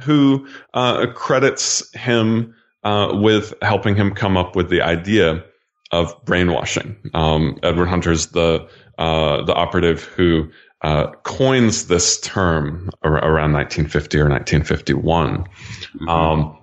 [0.00, 5.44] who uh, credits him uh, with helping him come up with the idea
[5.90, 6.96] of brainwashing.
[7.14, 8.66] Um, Edward Hunter's the
[8.98, 10.50] uh, the operative who
[10.82, 15.38] uh, coins this term around 1950 or 1951.
[15.38, 16.08] Mm-hmm.
[16.08, 16.58] Um,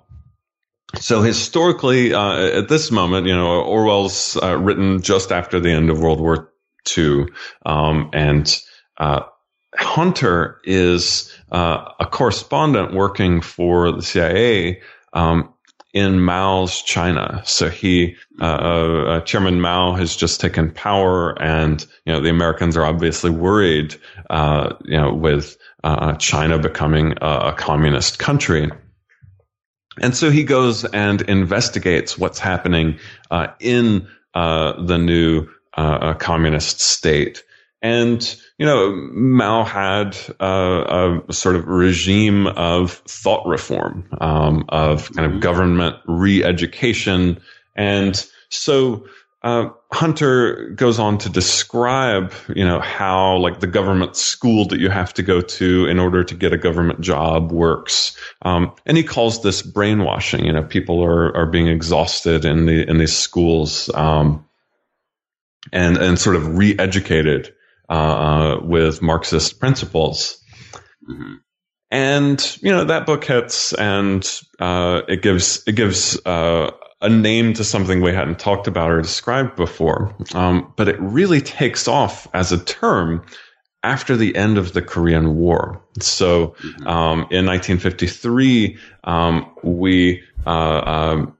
[0.95, 5.89] so historically, uh, at this moment, you know, Orwell's uh, written just after the end
[5.89, 6.51] of World War
[6.97, 7.27] II,
[7.65, 8.59] um, and
[8.97, 9.21] uh,
[9.75, 14.81] Hunter is uh, a correspondent working for the CIA
[15.13, 15.53] um,
[15.93, 17.41] in Mao's China.
[17.45, 22.77] So he, uh, uh, Chairman Mao has just taken power, and you know the Americans
[22.77, 23.95] are obviously worried,
[24.29, 28.69] uh, you know, with uh, China becoming a, a, communist country.
[30.01, 32.99] And so he goes and investigates what's happening
[33.31, 37.43] uh, in uh, the new uh communist state.
[37.81, 38.21] And,
[38.59, 45.25] you know, Mao had uh, a sort of regime of thought reform, um, of kind
[45.25, 45.39] of mm-hmm.
[45.39, 47.39] government re education.
[47.77, 49.07] And so
[49.43, 54.89] uh, Hunter goes on to describe, you know, how like the government school that you
[54.89, 58.17] have to go to in order to get a government job works.
[58.41, 60.43] Um, and he calls this brainwashing.
[60.43, 63.89] You know, people are, are being exhausted in the, in these schools.
[63.93, 64.45] Um,
[65.71, 67.53] and, and sort of re-educated
[67.89, 70.41] uh, with Marxist principles.
[71.09, 71.35] Mm-hmm.
[71.91, 74.23] And you know that book hits, and
[74.59, 76.69] uh, it gives it gives uh,
[77.01, 80.15] a name to something we hadn't talked about or described before.
[80.35, 83.25] Um, but it really takes off as a term
[83.81, 85.81] after the end of the Korean War.
[85.99, 86.87] So mm-hmm.
[86.87, 91.37] um, in 1953, um, we uh, um,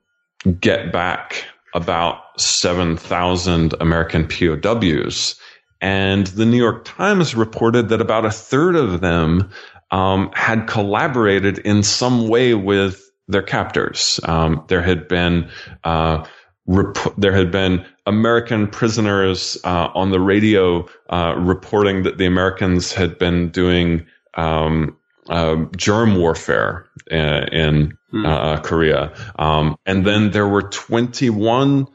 [0.59, 1.45] get back
[1.75, 5.35] about 7,000 American POWs
[5.81, 9.49] and the New York Times reported that about a third of them
[9.91, 14.19] um, had collaborated in some way with their captors.
[14.23, 15.49] Um, there had been
[15.83, 16.25] uh,
[16.65, 22.91] rep- there had been American prisoners uh, on the radio uh, reporting that the Americans
[22.91, 24.97] had been doing um,
[25.29, 28.55] uh, germ warfare uh, in, hmm.
[28.63, 31.87] Korea, um, and then there were 21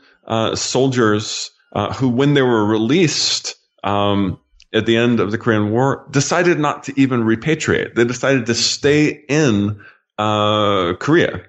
[0.55, 1.51] soldiers
[1.97, 4.41] who, when they were released, um,
[4.73, 7.95] at the end of the Korean War, decided not to even repatriate.
[7.95, 9.81] They decided to stay in
[10.19, 11.43] uh, Korea,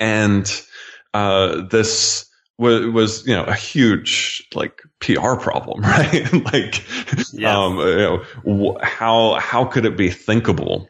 [0.00, 0.62] and
[1.14, 6.32] uh, this was, was you know a huge like PR problem, right?
[6.52, 6.84] like,
[7.32, 7.44] yes.
[7.44, 10.88] um, you know, how how could it be thinkable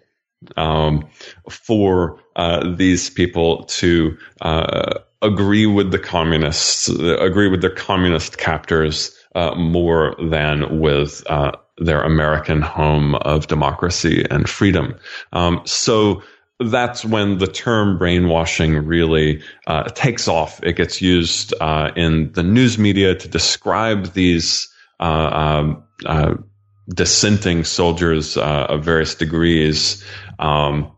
[0.57, 1.07] um,
[1.51, 9.18] for uh, these people to uh, agree with the communists, agree with their communist captors?
[9.35, 14.95] Uh, more than with uh, their American home of democracy and freedom.
[15.33, 16.22] Um, so
[16.61, 20.62] that's when the term brainwashing really uh, takes off.
[20.62, 24.68] It gets used uh, in the news media to describe these
[25.01, 26.45] uh, um,
[26.89, 30.05] dissenting soldiers of various degrees.
[30.39, 30.93] Um,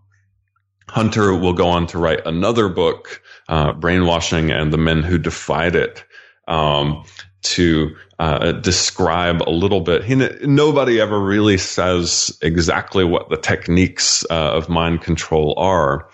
[0.88, 6.04] Hunter will go on to write another book, Brainwashing and the Men Who Defied It.
[6.46, 7.04] Um,
[7.44, 10.04] to uh, describe a little bit.
[10.04, 16.08] He, nobody ever really says exactly what the techniques uh, of mind control are,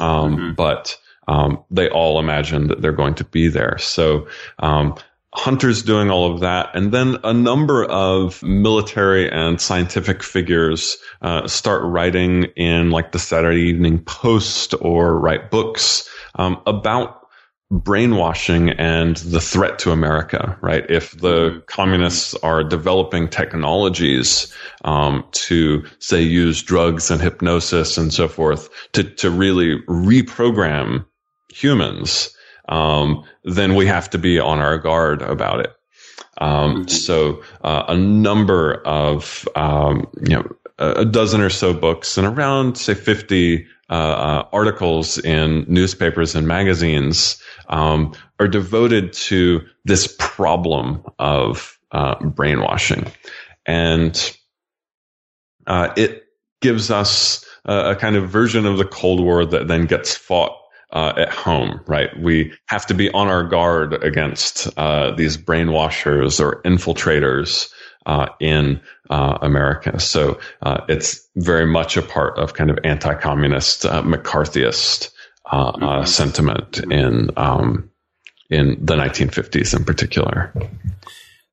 [0.00, 0.52] um, mm-hmm.
[0.54, 0.96] but
[1.28, 3.78] um, they all imagine that they're going to be there.
[3.78, 4.28] So
[4.58, 4.94] um,
[5.34, 11.46] Hunter's doing all of that, and then a number of military and scientific figures uh,
[11.46, 17.25] start writing in like the Saturday Evening Post or write books um, about
[17.70, 20.88] brainwashing and the threat to America, right?
[20.88, 21.58] If the mm-hmm.
[21.66, 24.52] communists are developing technologies
[24.84, 31.04] um, to, say, use drugs and hypnosis and so forth to to really reprogram
[31.52, 32.36] humans,
[32.68, 35.72] um, then we have to be on our guard about it.
[36.38, 36.88] Um, mm-hmm.
[36.88, 42.76] So uh, a number of um, you know a dozen or so books and around
[42.76, 51.04] say fifty uh, uh, articles in newspapers and magazines um, are devoted to this problem
[51.18, 53.06] of uh, brainwashing,
[53.64, 54.36] and
[55.66, 56.24] uh, it
[56.60, 60.52] gives us a, a, kind of version of the Cold War that then gets fought.
[60.92, 62.10] Uh, at home, right?
[62.18, 67.68] We have to be on our guard against uh, these brainwashers or infiltrators
[68.06, 69.98] uh, in uh, America.
[70.00, 75.10] So uh, it's very much a part of kind of anti-communist uh, McCarthyist
[75.50, 76.04] uh, uh, mm-hmm.
[76.06, 77.90] sentiment in um,
[78.50, 80.52] in the 1950s in particular.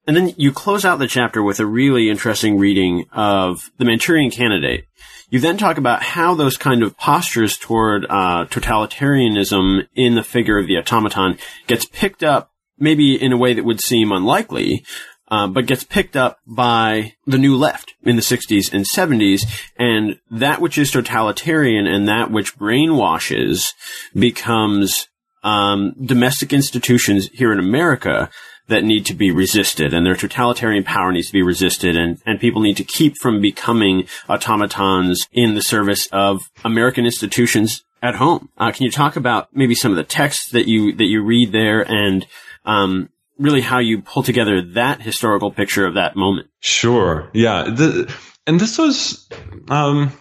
[0.05, 4.31] And then you close out the chapter with a really interesting reading of the Manchurian
[4.31, 4.85] Candidate.
[5.29, 10.67] You then talk about how those kind of postures toward totalitarianism in the figure of
[10.67, 11.37] the automaton
[11.67, 14.85] gets picked up maybe in a way that would seem unlikely,
[15.33, 19.41] uh, but gets picked up by the new left in the 60s and 70s.
[19.77, 23.73] And that which is totalitarian and that which brainwashes
[24.13, 25.07] becomes
[25.43, 28.29] um, domestic institutions here in America
[28.67, 32.39] that need to be resisted and their totalitarian power needs to be resisted and, and
[32.39, 38.49] people need to keep from becoming automatons in the service of American institutions at home.
[38.59, 41.51] Uh, can you talk about maybe some of the texts that you that you read
[41.51, 42.27] there and
[42.65, 46.49] um, really how you pull together that historical picture of that moment?
[46.59, 47.29] Sure.
[47.33, 47.63] Yeah.
[47.63, 48.13] The,
[48.47, 49.27] and this was.
[49.69, 50.11] Um,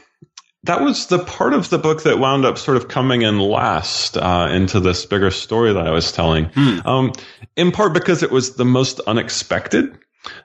[0.64, 4.16] that was the part of the book that wound up sort of coming in last
[4.16, 6.46] uh, into this bigger story that I was telling.
[6.46, 6.78] Hmm.
[6.84, 7.12] Um,
[7.56, 9.98] in part because it was the most unexpected.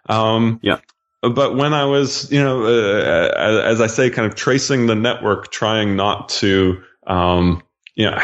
[0.08, 0.80] Um, yeah.
[1.22, 5.52] But when I was, you know, uh, as I say, kind of tracing the network,
[5.52, 7.62] trying not to, um,
[7.98, 8.16] you know,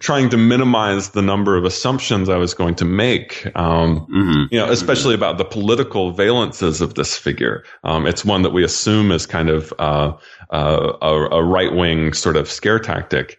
[0.00, 4.52] trying to minimize the number of assumptions I was going to make, um, mm-hmm.
[4.52, 7.62] you know, especially about the political valences of this figure.
[7.84, 10.14] Um, it's one that we assume is kind of uh,
[10.50, 13.38] uh, a, a right wing sort of scare tactic.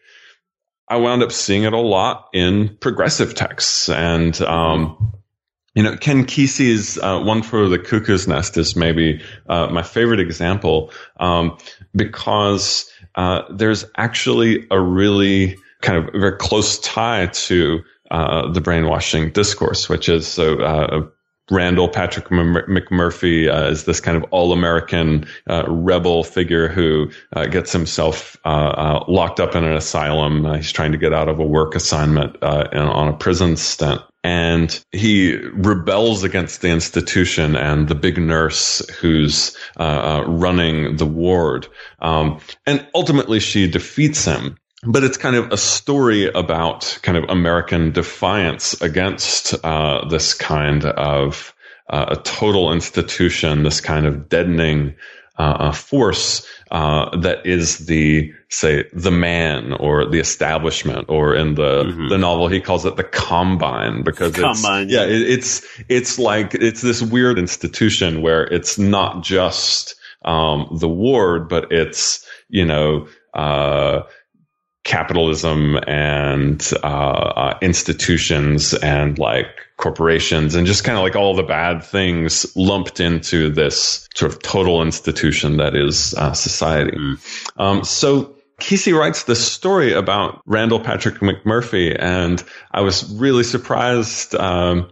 [0.88, 5.14] I wound up seeing it a lot in progressive texts and, um,
[5.74, 10.22] you know, Ken Kesey's uh, One for the Cuckoo's Nest is maybe uh, my favorite
[10.22, 11.58] example um,
[11.94, 17.82] because uh, there's actually a really kind of very close tie to
[18.12, 20.60] uh, the brainwashing discourse, which is so.
[20.60, 21.08] Uh,
[21.52, 25.28] Randall Patrick McMurphy uh, is this kind of all-American
[25.68, 27.12] rebel figure who
[27.52, 30.52] gets himself locked up in an asylum.
[30.56, 35.36] he's trying to get out of a work assignment on a prison stint and he
[35.54, 41.68] rebels against the institution and the big nurse who's uh, uh, running the ward.
[42.00, 44.58] Um, and ultimately, she defeats him.
[44.86, 50.86] But it's kind of a story about kind of American defiance against uh, this kind
[50.86, 51.54] of
[51.90, 54.96] uh, a total institution, this kind of deadening
[55.38, 61.84] uh, force uh, that is the say the man or the establishment or in the
[61.84, 62.10] mm-hmm.
[62.10, 66.54] the novel he calls it the combine because it's, combine yeah it, it's it's like
[66.54, 73.08] it's this weird institution where it's not just um, the ward but it's you know
[73.34, 74.02] uh,
[74.86, 81.44] capitalism and uh, uh, institutions and like corporations and just kind of like all the
[81.44, 86.96] bad things lumped into this sort of total institution that is uh, society.
[86.96, 87.20] Mm.
[87.58, 94.34] Um, so Kesey writes this story about Randall Patrick McMurphy, and I was really surprised
[94.36, 94.92] um,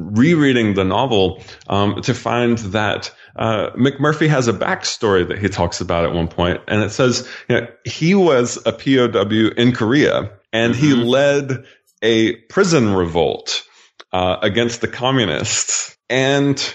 [0.00, 5.80] rereading the novel um, to find that uh, McMurphy has a backstory that he talks
[5.80, 10.30] about at one point, and it says you know, he was a POW in Korea,
[10.52, 10.84] and mm-hmm.
[10.84, 11.64] he led
[12.02, 13.62] a prison revolt
[14.12, 16.74] uh, against the communists, and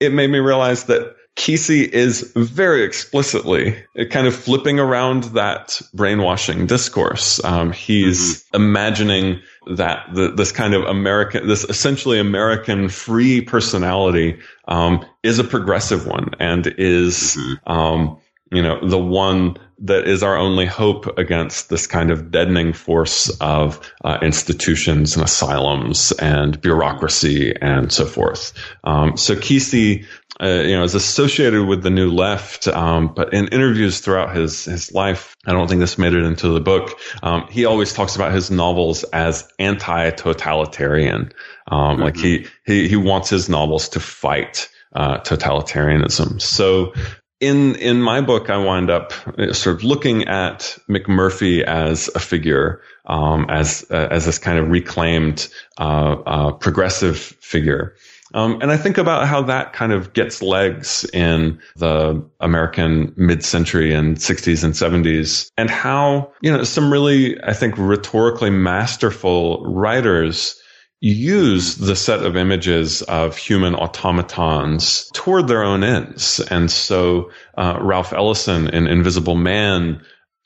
[0.00, 6.66] it made me realize that Kesey is very explicitly kind of flipping around that brainwashing
[6.66, 7.42] discourse.
[7.42, 8.56] Um, he's mm-hmm.
[8.56, 9.40] imagining
[9.76, 16.06] that the, this kind of American, this essentially American free personality um, is a progressive
[16.06, 17.72] one and is, mm-hmm.
[17.72, 18.18] um,
[18.52, 23.28] you know, the one that is our only hope against this kind of deadening force
[23.40, 28.52] of uh, institutions and asylums and bureaucracy and so forth.
[28.84, 30.06] Um, so Kesey
[30.42, 34.64] uh, you know, is associated with the New Left, um, but in interviews throughout his
[34.64, 36.98] his life, I don't think this made it into the book.
[37.22, 41.32] Um, he always talks about his novels as anti-totalitarian.
[41.68, 42.02] Um, mm-hmm.
[42.02, 46.40] Like he he he wants his novels to fight uh, totalitarianism.
[46.40, 46.92] So.
[47.40, 52.18] In in my book, I wind up uh, sort of looking at McMurphy as a
[52.18, 57.96] figure, um, as uh, as this kind of reclaimed uh, uh progressive figure,
[58.34, 63.94] um, and I think about how that kind of gets legs in the American mid-century
[63.94, 70.60] and 60s and 70s and how, you know, some really, I think, rhetorically masterful writers
[71.00, 76.40] use the set of images of human automatons toward their own ends.
[76.40, 80.02] And so, uh, Ralph Ellison in Invisible Man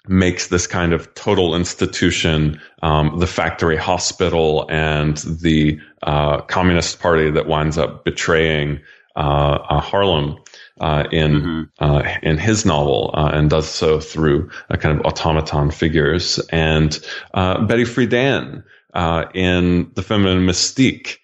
[0.09, 7.31] makes this kind of total institution, um, the factory hospital and the uh, Communist Party
[7.31, 8.81] that winds up betraying
[9.17, 10.37] uh, uh Harlem
[10.81, 11.63] uh, in mm-hmm.
[11.85, 16.39] Uh, in his novel, and does so through a kind of automaton figures.
[16.51, 16.91] And
[17.35, 18.63] Betty Friedan
[19.35, 21.19] in The Feminine Mystique.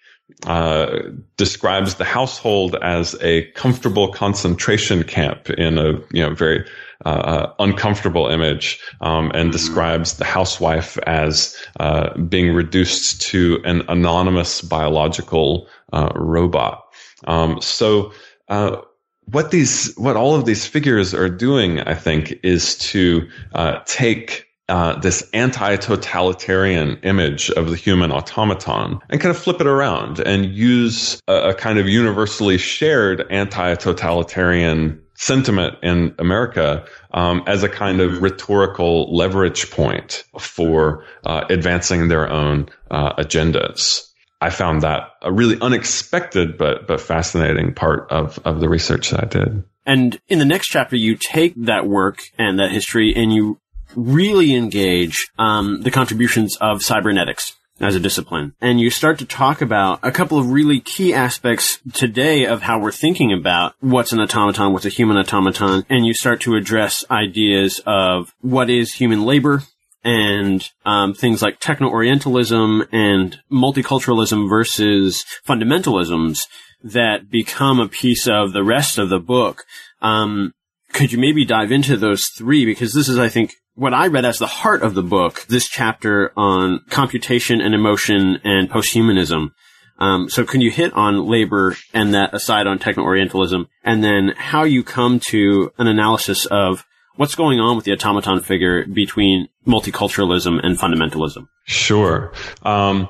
[0.45, 6.65] Uh, describes the household as a comfortable concentration camp in a you know very
[7.03, 9.51] uh, uh, uncomfortable image um, and mm-hmm.
[9.51, 16.83] describes the housewife as uh, being reduced to an anonymous biological uh, robot.
[17.25, 18.13] Um, so
[18.47, 18.77] uh,
[19.25, 24.45] what these, what all of these figures are doing, I think, is to uh, take
[24.67, 30.45] uh, this anti-totalitarian image of the human automaton and kind of flip it around and
[30.45, 38.01] use a, a kind of universally shared anti-totalitarian sentiment in America um, as a kind
[38.01, 44.09] of rhetorical leverage point for uh, advancing their own uh, agendas.
[44.41, 49.23] I found that a really unexpected but but fascinating part of of the research that
[49.23, 49.63] I did.
[49.85, 53.59] And in the next chapter, you take that work and that history and you
[53.95, 58.53] really engage um, the contributions of cybernetics as a discipline.
[58.61, 62.79] And you start to talk about a couple of really key aspects today of how
[62.79, 67.03] we're thinking about what's an automaton, what's a human automaton, and you start to address
[67.11, 69.63] ideas of what is human labor,
[70.03, 76.41] and um, things like techno-orientalism and multiculturalism versus fundamentalisms
[76.83, 79.65] that become a piece of the rest of the book.
[80.03, 80.53] Um,
[80.93, 82.65] could you maybe dive into those three?
[82.65, 85.67] Because this is, I think, what I read as the heart of the book, this
[85.67, 89.51] chapter on computation and emotion and posthumanism.
[89.97, 94.63] Um, so can you hit on labor and that aside on techno-orientalism and then how
[94.63, 100.59] you come to an analysis of what's going on with the automaton figure between multiculturalism
[100.63, 101.47] and fundamentalism?
[101.65, 102.33] Sure.
[102.63, 103.07] Um,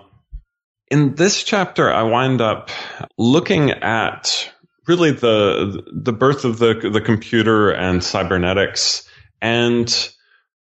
[0.92, 2.70] in this chapter, I wind up
[3.18, 4.52] looking at
[4.88, 9.10] really the the birth of the the computer and cybernetics
[9.42, 10.15] and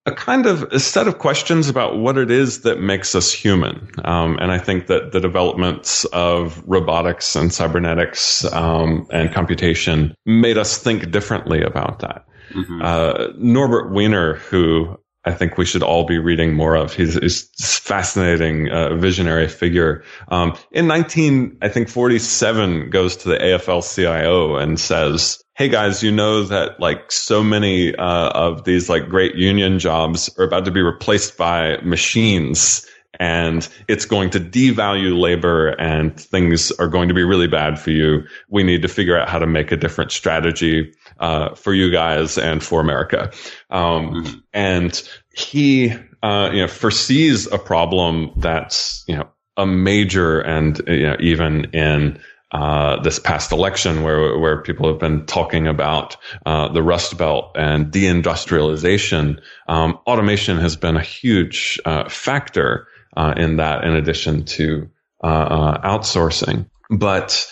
[0.07, 3.91] a kind of a set of questions about what it is that makes us human.
[4.05, 10.59] Um, and I think that the developments of robotics and cybernetics um, and computation made
[10.59, 12.27] us think differently about that.
[12.51, 12.83] Mm-hmm.
[12.83, 16.93] Uh, Norbert Wiener, who I think we should all be reading more of.
[16.93, 17.49] He's, he's
[17.81, 20.05] fascinating uh, visionary figure.
[20.29, 26.11] Um, in 19, I think 47 goes to the AFL-CIO and says, Hey guys, you
[26.11, 30.73] know that like so many uh, of these like great union jobs are about to
[30.73, 32.85] be replaced by machines
[33.21, 37.93] and it's going to devalue labor and things are going to be really bad for
[37.93, 38.25] you.
[38.49, 42.37] We need to figure out how to make a different strategy uh, for you guys
[42.37, 43.31] and for America.
[43.71, 44.39] Um, mm-hmm.
[44.53, 45.93] And he,
[46.25, 51.67] uh, you know, foresees a problem that's, you know, a major and, you know, even
[51.67, 52.19] in,
[52.55, 57.51] uh, this past election where where people have been talking about uh, the Rust Belt
[57.57, 62.87] and deindustrialization, um, automation has been a huge uh, factor
[63.17, 64.89] uh, in that, in addition to
[65.25, 66.67] uh, uh, outsourcing.
[66.91, 67.45] But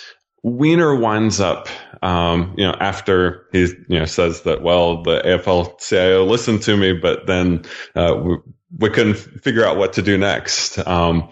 [0.45, 1.67] Wiener winds up,
[2.01, 6.93] um, you know, after he, you know, says that, well, the AFL-CIO listened to me,
[6.93, 7.65] but then
[7.97, 8.37] we,
[8.79, 10.79] we, couldn't figure out what to do next.
[10.87, 11.31] Um,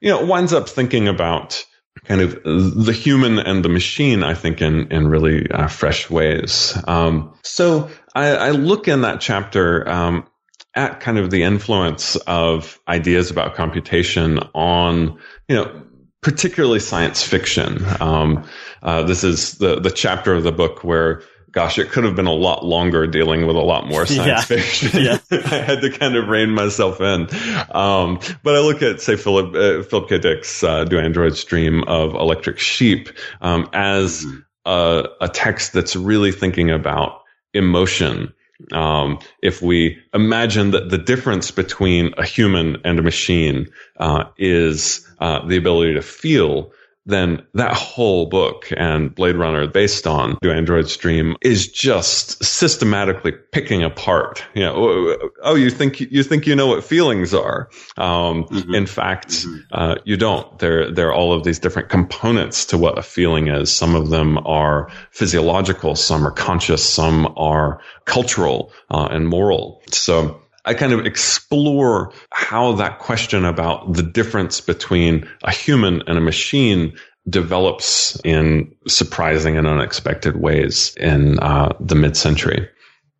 [0.00, 1.66] you know, winds up thinking about
[2.04, 6.76] kind of the human and the machine, I think, in in really uh, fresh ways.
[6.86, 10.26] Um, so I, I, look in that chapter um,
[10.74, 15.18] at kind of the influence of ideas about computation on,
[15.48, 15.82] you know,
[16.22, 17.84] particularly science fiction.
[18.00, 18.48] Um,
[18.82, 21.22] uh, this is the the chapter of the book where
[21.52, 24.40] gosh, it could have been a lot longer dealing with a lot more science yeah.
[24.42, 25.02] fiction.
[25.02, 25.18] Yeah.
[25.30, 27.28] I had to kind of rein myself in.
[27.70, 30.18] Um, but I look at, say, Philip, uh, Philip K.
[30.18, 33.08] Dick's uh, Do Androids Dream of Electric Sheep
[33.40, 34.38] um, as mm-hmm.
[34.66, 37.22] a, a text that's really thinking about
[37.52, 38.32] emotion
[38.72, 45.06] um, if we imagine that the difference between a human and a machine uh, is
[45.18, 46.72] uh, the ability to feel,
[47.10, 53.32] then that whole book and Blade Runner based on Do Androids Dream is just systematically
[53.32, 54.44] picking apart.
[54.54, 57.68] You know, oh, you think you think you know what feelings are.
[57.96, 58.74] Um, mm-hmm.
[58.74, 59.58] In fact, mm-hmm.
[59.72, 60.58] uh, you don't.
[60.58, 63.70] There there are all of these different components to what a feeling is.
[63.70, 69.82] Some of them are physiological, some are conscious, some are cultural uh, and moral.
[69.90, 76.18] So I kind of explore how that question about the difference between a human and
[76.18, 76.94] a machine
[77.28, 82.68] develops in surprising and unexpected ways in uh, the mid-century.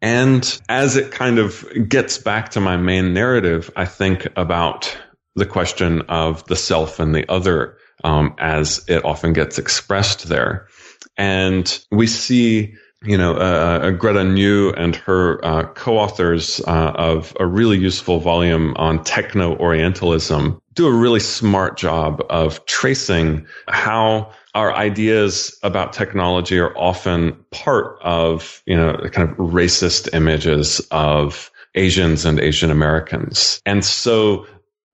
[0.02, 4.96] And as it kind of gets back to my main narrative, I think about
[5.36, 10.68] the question of the self and the other um, as it often gets expressed there.
[11.16, 17.34] And we see you know, uh, uh, Greta Niu and her uh, co-authors uh, of
[17.40, 24.74] a really useful volume on techno-orientalism do a really smart job of tracing how our
[24.74, 32.24] ideas about technology are often part of, you know, kind of racist images of Asians
[32.24, 33.60] and Asian Americans.
[33.64, 34.46] And so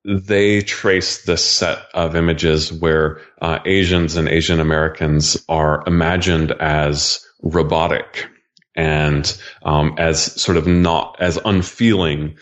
[0.05, 7.26] they trace this set of images where uh, Asians and Asian Americans are imagined as
[7.51, 8.29] robotic
[8.75, 12.37] and um, as sort of not as unfeeling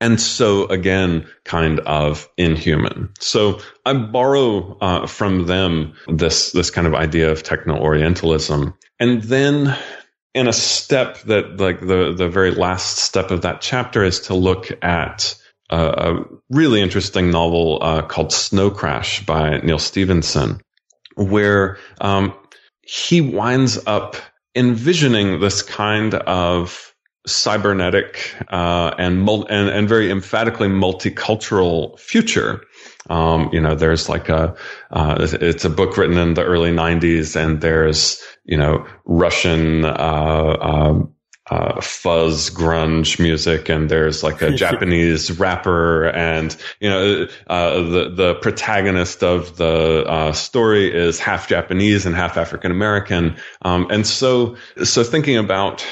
[0.00, 3.10] and so again kind of inhuman.
[3.20, 9.22] So i borrow uh, from them this this kind of idea of techno orientalism and
[9.22, 9.76] then
[10.34, 14.34] in a step that like the the very last step of that chapter is to
[14.34, 15.34] look at
[15.70, 16.16] a,
[16.50, 20.60] really interesting novel uh, called Snow Crash by Neal Stephenson,
[21.16, 22.34] where um,
[22.86, 24.16] he winds up
[24.54, 26.94] envisioning this kind of
[27.26, 32.62] cybernetic uh, and, mul- and and very emphatically multicultural future.
[33.10, 34.56] Um, you know, there's like a
[34.90, 39.84] uh, it's a book written in the early '90s, and there's you know Russian.
[39.84, 41.13] Uh, um,
[41.50, 48.10] uh, fuzz grunge music and there's like a Japanese rapper and you know uh, the
[48.14, 54.06] the protagonist of the uh, story is half Japanese and half African American um, and
[54.06, 55.84] so so thinking about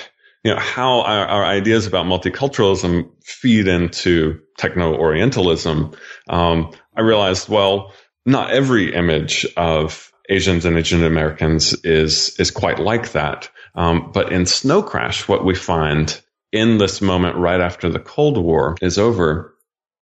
[0.42, 5.92] you know how our, our ideas about multiculturalism feed into techno Orientalism
[6.30, 7.92] um, I realized well
[8.24, 14.32] not every image of Asians and Asian Americans is is quite like that um, but
[14.32, 16.20] in Snow Crash, what we find
[16.52, 19.54] in this moment right after the Cold War is over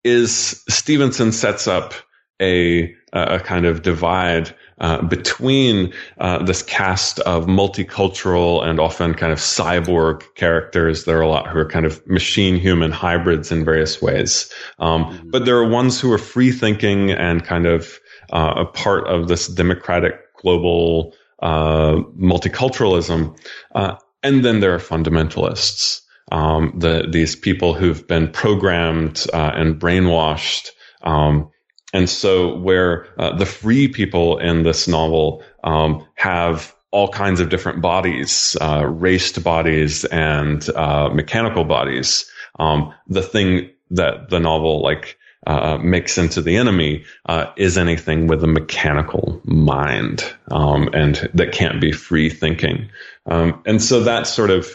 [0.02, 1.94] is Stephenson sets up
[2.40, 9.32] a a kind of divide uh, between uh, this cast of multicultural and often kind
[9.32, 11.04] of cyborg characters.
[11.04, 15.04] There are a lot who are kind of machine human hybrids in various ways, um,
[15.04, 15.30] mm-hmm.
[15.30, 18.00] but there are ones who are free thinking and kind of
[18.32, 21.14] uh, a part of this democratic global
[21.44, 23.36] multiculturalism,
[23.74, 26.00] uh, and then there are fundamentalists.
[26.32, 30.70] Um, the, these people who've been programmed uh, and brainwashed.
[31.02, 31.50] Um,
[31.92, 37.50] and so, where uh, the free people in this novel um, have all kinds of
[37.50, 42.24] different bodies, uh, raced bodies and uh, mechanical bodies,
[42.58, 48.26] um, the thing that the novel like uh, mix into the enemy uh, is anything
[48.26, 52.88] with a mechanical mind um, and that can't be free thinking.
[53.26, 54.66] Um, and so that sort of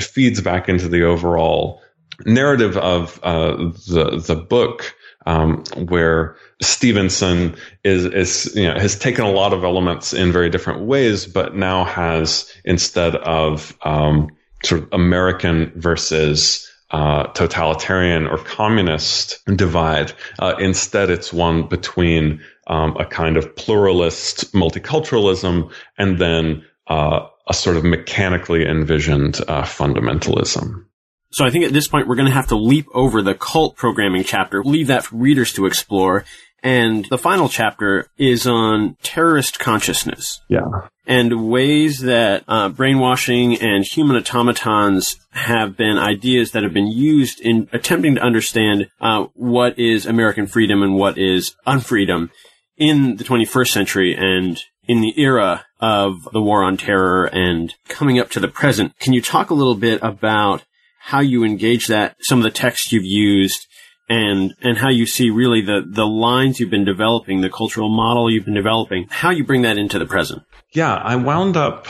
[0.00, 1.82] feeds back into the overall
[2.26, 3.56] narrative of uh,
[3.88, 4.94] the the book.
[5.26, 10.48] Um, where Stephenson is, is, you know, has taken a lot of elements in very
[10.48, 14.30] different ways, but now has instead of, um,
[14.64, 20.12] sort of American versus uh, totalitarian or communist divide.
[20.38, 27.54] Uh, instead, it's one between um, a kind of pluralist multiculturalism and then uh, a
[27.54, 30.84] sort of mechanically envisioned uh, fundamentalism.
[31.30, 33.76] So I think at this point we're going to have to leap over the cult
[33.76, 36.24] programming chapter, leave that for readers to explore,
[36.62, 40.40] and the final chapter is on terrorist consciousness.
[40.48, 40.66] Yeah.
[41.06, 47.40] And ways that uh, brainwashing and human automatons have been ideas that have been used
[47.40, 52.30] in attempting to understand uh, what is American freedom and what is unfreedom
[52.76, 58.18] in the 21st century and in the era of the war on terror and coming
[58.18, 58.98] up to the present.
[58.98, 60.64] Can you talk a little bit about
[60.98, 63.66] how you engage that, some of the texts you've used,
[64.08, 68.30] and and how you see really the the lines you've been developing, the cultural model
[68.30, 70.42] you've been developing, how you bring that into the present.
[70.72, 71.86] Yeah, I wound up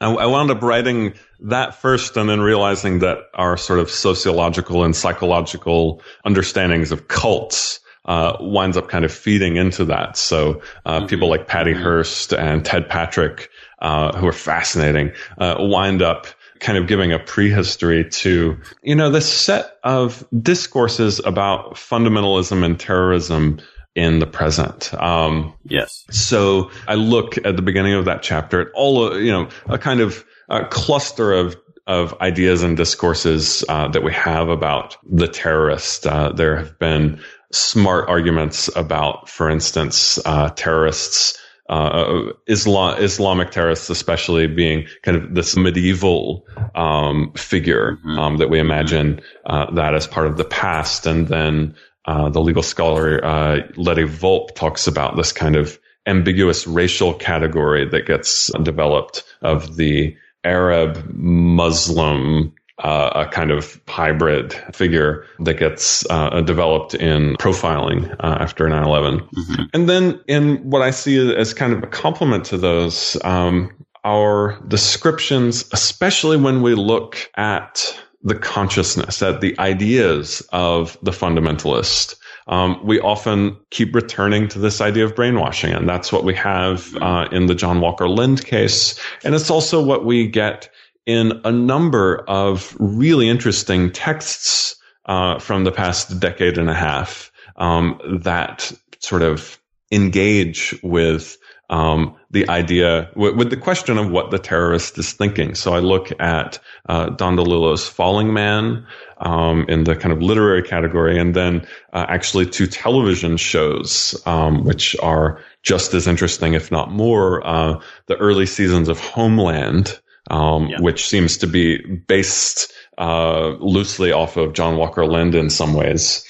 [0.00, 4.96] I wound up writing that first and then realizing that our sort of sociological and
[4.96, 10.16] psychological understandings of cults uh, winds up kind of feeding into that.
[10.16, 11.06] So uh, mm-hmm.
[11.06, 11.82] people like Patty mm-hmm.
[11.82, 13.50] Hearst and Ted Patrick,
[13.80, 16.26] uh, who are fascinating, uh, wind up
[16.60, 22.78] kind of giving a prehistory to, you know, this set of discourses about fundamentalism and
[22.78, 23.60] terrorism
[23.94, 24.94] in the present.
[24.94, 26.04] Um, yes.
[26.10, 30.00] So I look at the beginning of that chapter at all, you know, a kind
[30.00, 31.56] of a cluster of
[31.86, 36.06] of ideas and discourses uh, that we have about the terrorist.
[36.06, 41.36] Uh, there have been smart arguments about, for instance, uh, terrorists
[41.70, 46.44] uh, Islam, Islamic terrorists, especially being kind of this medieval
[46.74, 48.18] um, figure mm-hmm.
[48.18, 52.40] um, that we imagine uh, that as part of the past, and then uh, the
[52.40, 58.50] legal scholar uh, Leti Volpp talks about this kind of ambiguous racial category that gets
[58.62, 66.94] developed of the Arab Muslim uh, a kind of hybrid figure that gets uh, developed
[66.94, 69.20] in profiling uh, after 9 11.
[69.20, 69.62] Mm-hmm.
[69.74, 73.70] And then, in what I see as kind of a complement to those, um,
[74.04, 82.16] our descriptions, especially when we look at the consciousness, at the ideas of the fundamentalist.
[82.48, 86.94] Um, we often keep returning to this idea of brainwashing, and that's what we have
[86.96, 88.98] uh, in the John Walker Lindh case.
[89.24, 90.68] And it's also what we get
[91.06, 94.76] in a number of really interesting texts
[95.06, 99.58] uh, from the past decade and a half um, that sort of
[99.90, 101.36] engage with
[101.70, 105.54] um, the idea with, with, the question of what the terrorist is thinking.
[105.54, 108.84] So I look at uh, Don DeLillo's Falling Man
[109.18, 114.64] um, in the kind of literary category, and then uh, actually two television shows, um,
[114.64, 117.46] which are just as interesting, if not more.
[117.46, 120.80] Uh, the early seasons of Homeland, um, yeah.
[120.80, 126.24] which seems to be based uh, loosely off of John Walker Lindh in some ways,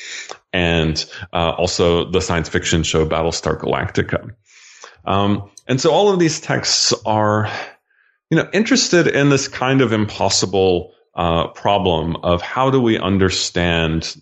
[0.52, 4.34] and uh, also the science fiction show Battlestar Galactica.
[5.04, 7.50] Um, and so all of these texts are,
[8.30, 14.16] you know, interested in this kind of impossible uh, problem of how do we understand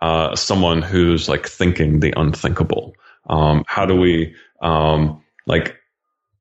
[0.00, 2.94] uh, someone who's like thinking the unthinkable?
[3.28, 5.76] Um, how do we um, like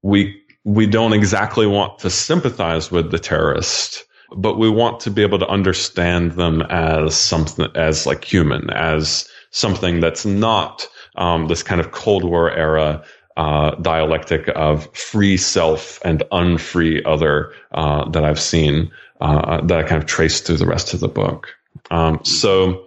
[0.02, 4.04] we we don't exactly want to sympathize with the terrorist,
[4.36, 9.30] but we want to be able to understand them as something as like human, as
[9.52, 13.06] something that's not um, this kind of Cold War era
[13.38, 18.92] uh, dialectic of free self and unfree other uh, that I've seen
[19.22, 21.48] uh, that I kind of traced through the rest of the book.
[21.92, 22.85] Um, so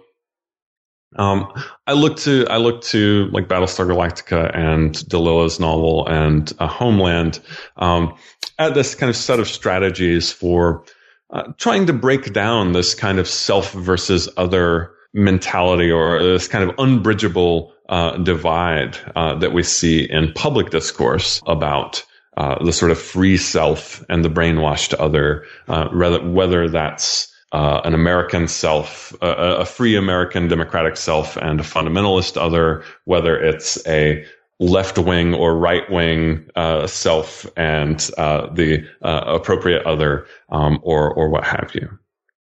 [1.19, 1.51] um,
[1.85, 7.41] I look to I look to like Battlestar Galactica and DeLillo's novel and uh, Homeland
[7.75, 8.15] um,
[8.57, 10.85] at this kind of set of strategies for
[11.31, 16.69] uh, trying to break down this kind of self versus other mentality or this kind
[16.69, 22.05] of unbridgeable uh, divide uh, that we see in public discourse about
[22.37, 27.81] uh, the sort of free self and the brainwashed other, uh, rather, whether that's uh,
[27.83, 34.23] an American self, a free American democratic self and a fundamentalist other, whether it's a
[34.59, 41.43] left wing or right wing uh, self and the appropriate other, um, or or what
[41.43, 41.89] have you.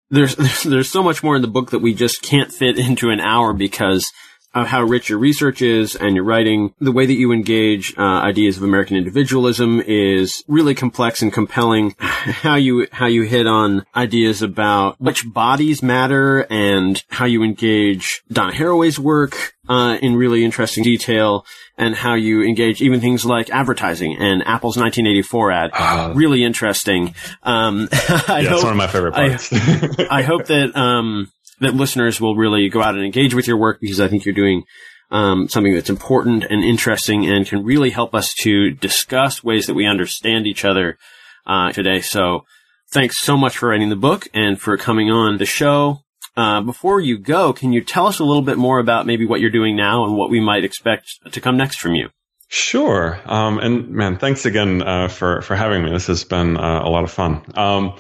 [0.10, 3.20] There's there's so much more in the book that we just can't fit into an
[3.20, 4.12] hour because
[4.56, 6.74] of how rich your research is and your writing.
[6.80, 11.94] The way that you engage uh, ideas of American individualism is really complex and compelling.
[12.00, 18.24] how you how you hit on ideas about which bodies matter and how you engage
[18.32, 21.46] Donna Haraway's work uh, in really interesting detail
[21.78, 25.70] and how you engage even things like advertising and Apple's 1984 ad.
[25.74, 27.16] Uh, really interesting.
[27.44, 29.52] Um, yeah, hope, it's one of my favorite parts.
[29.52, 33.58] I, I hope that, um, that listeners will really go out and engage with your
[33.58, 34.64] work because I think you're doing
[35.12, 39.74] um, something that's important and interesting and can really help us to discuss ways that
[39.74, 40.98] we understand each other
[41.46, 42.02] uh, today.
[42.02, 42.46] So
[42.92, 46.00] thanks so much for writing the book and for coming on the show.
[46.38, 49.40] Uh, before you go, can you tell us a little bit more about maybe what
[49.40, 52.10] you're doing now and what we might expect to come next from you?
[52.48, 53.20] Sure.
[53.26, 55.92] Um, and man, thanks again uh, for for having me.
[55.92, 57.42] This has been uh, a lot of fun.
[57.56, 57.98] Um,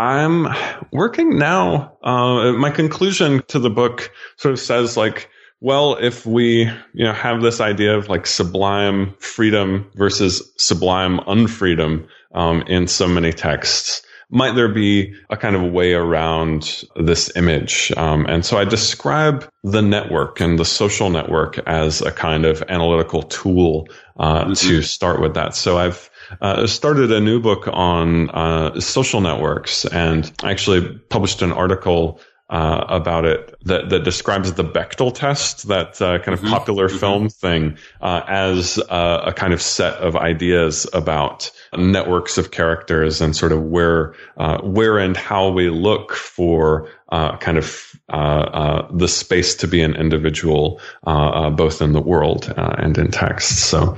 [0.00, 0.46] I'm
[0.92, 1.92] working now.
[2.02, 5.28] Uh, my conclusion to the book sort of says like,
[5.60, 6.62] well, if we,
[6.94, 13.06] you know, have this idea of like sublime freedom versus sublime unfreedom um, in so
[13.06, 17.92] many texts, might there be a kind of way around this image?
[17.94, 22.62] Um, and so I describe the network and the social network as a kind of
[22.70, 23.86] analytical tool
[24.18, 24.52] uh, mm-hmm.
[24.54, 25.54] to start with that.
[25.54, 26.09] So I've
[26.40, 32.20] uh, started a new book on uh, social networks and actually published an article
[32.50, 36.50] uh, about it that, that describes the Bechdel test, that uh, kind of mm-hmm.
[36.50, 36.98] popular mm-hmm.
[36.98, 43.20] film thing, uh, as uh, a kind of set of ideas about networks of characters
[43.20, 49.06] and sort of where uh, where and how we look for uh, kind of the
[49.06, 53.70] space to be an individual, both in the world and in text.
[53.70, 53.96] So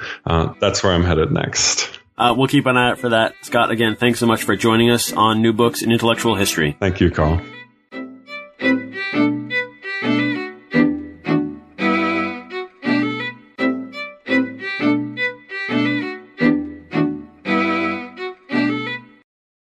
[0.61, 2.02] that's where I'm headed next.
[2.23, 3.35] Uh, we'll keep an eye out for that.
[3.45, 6.77] Scott, again, thanks so much for joining us on New Books in Intellectual History.
[6.79, 7.41] Thank you, Carl.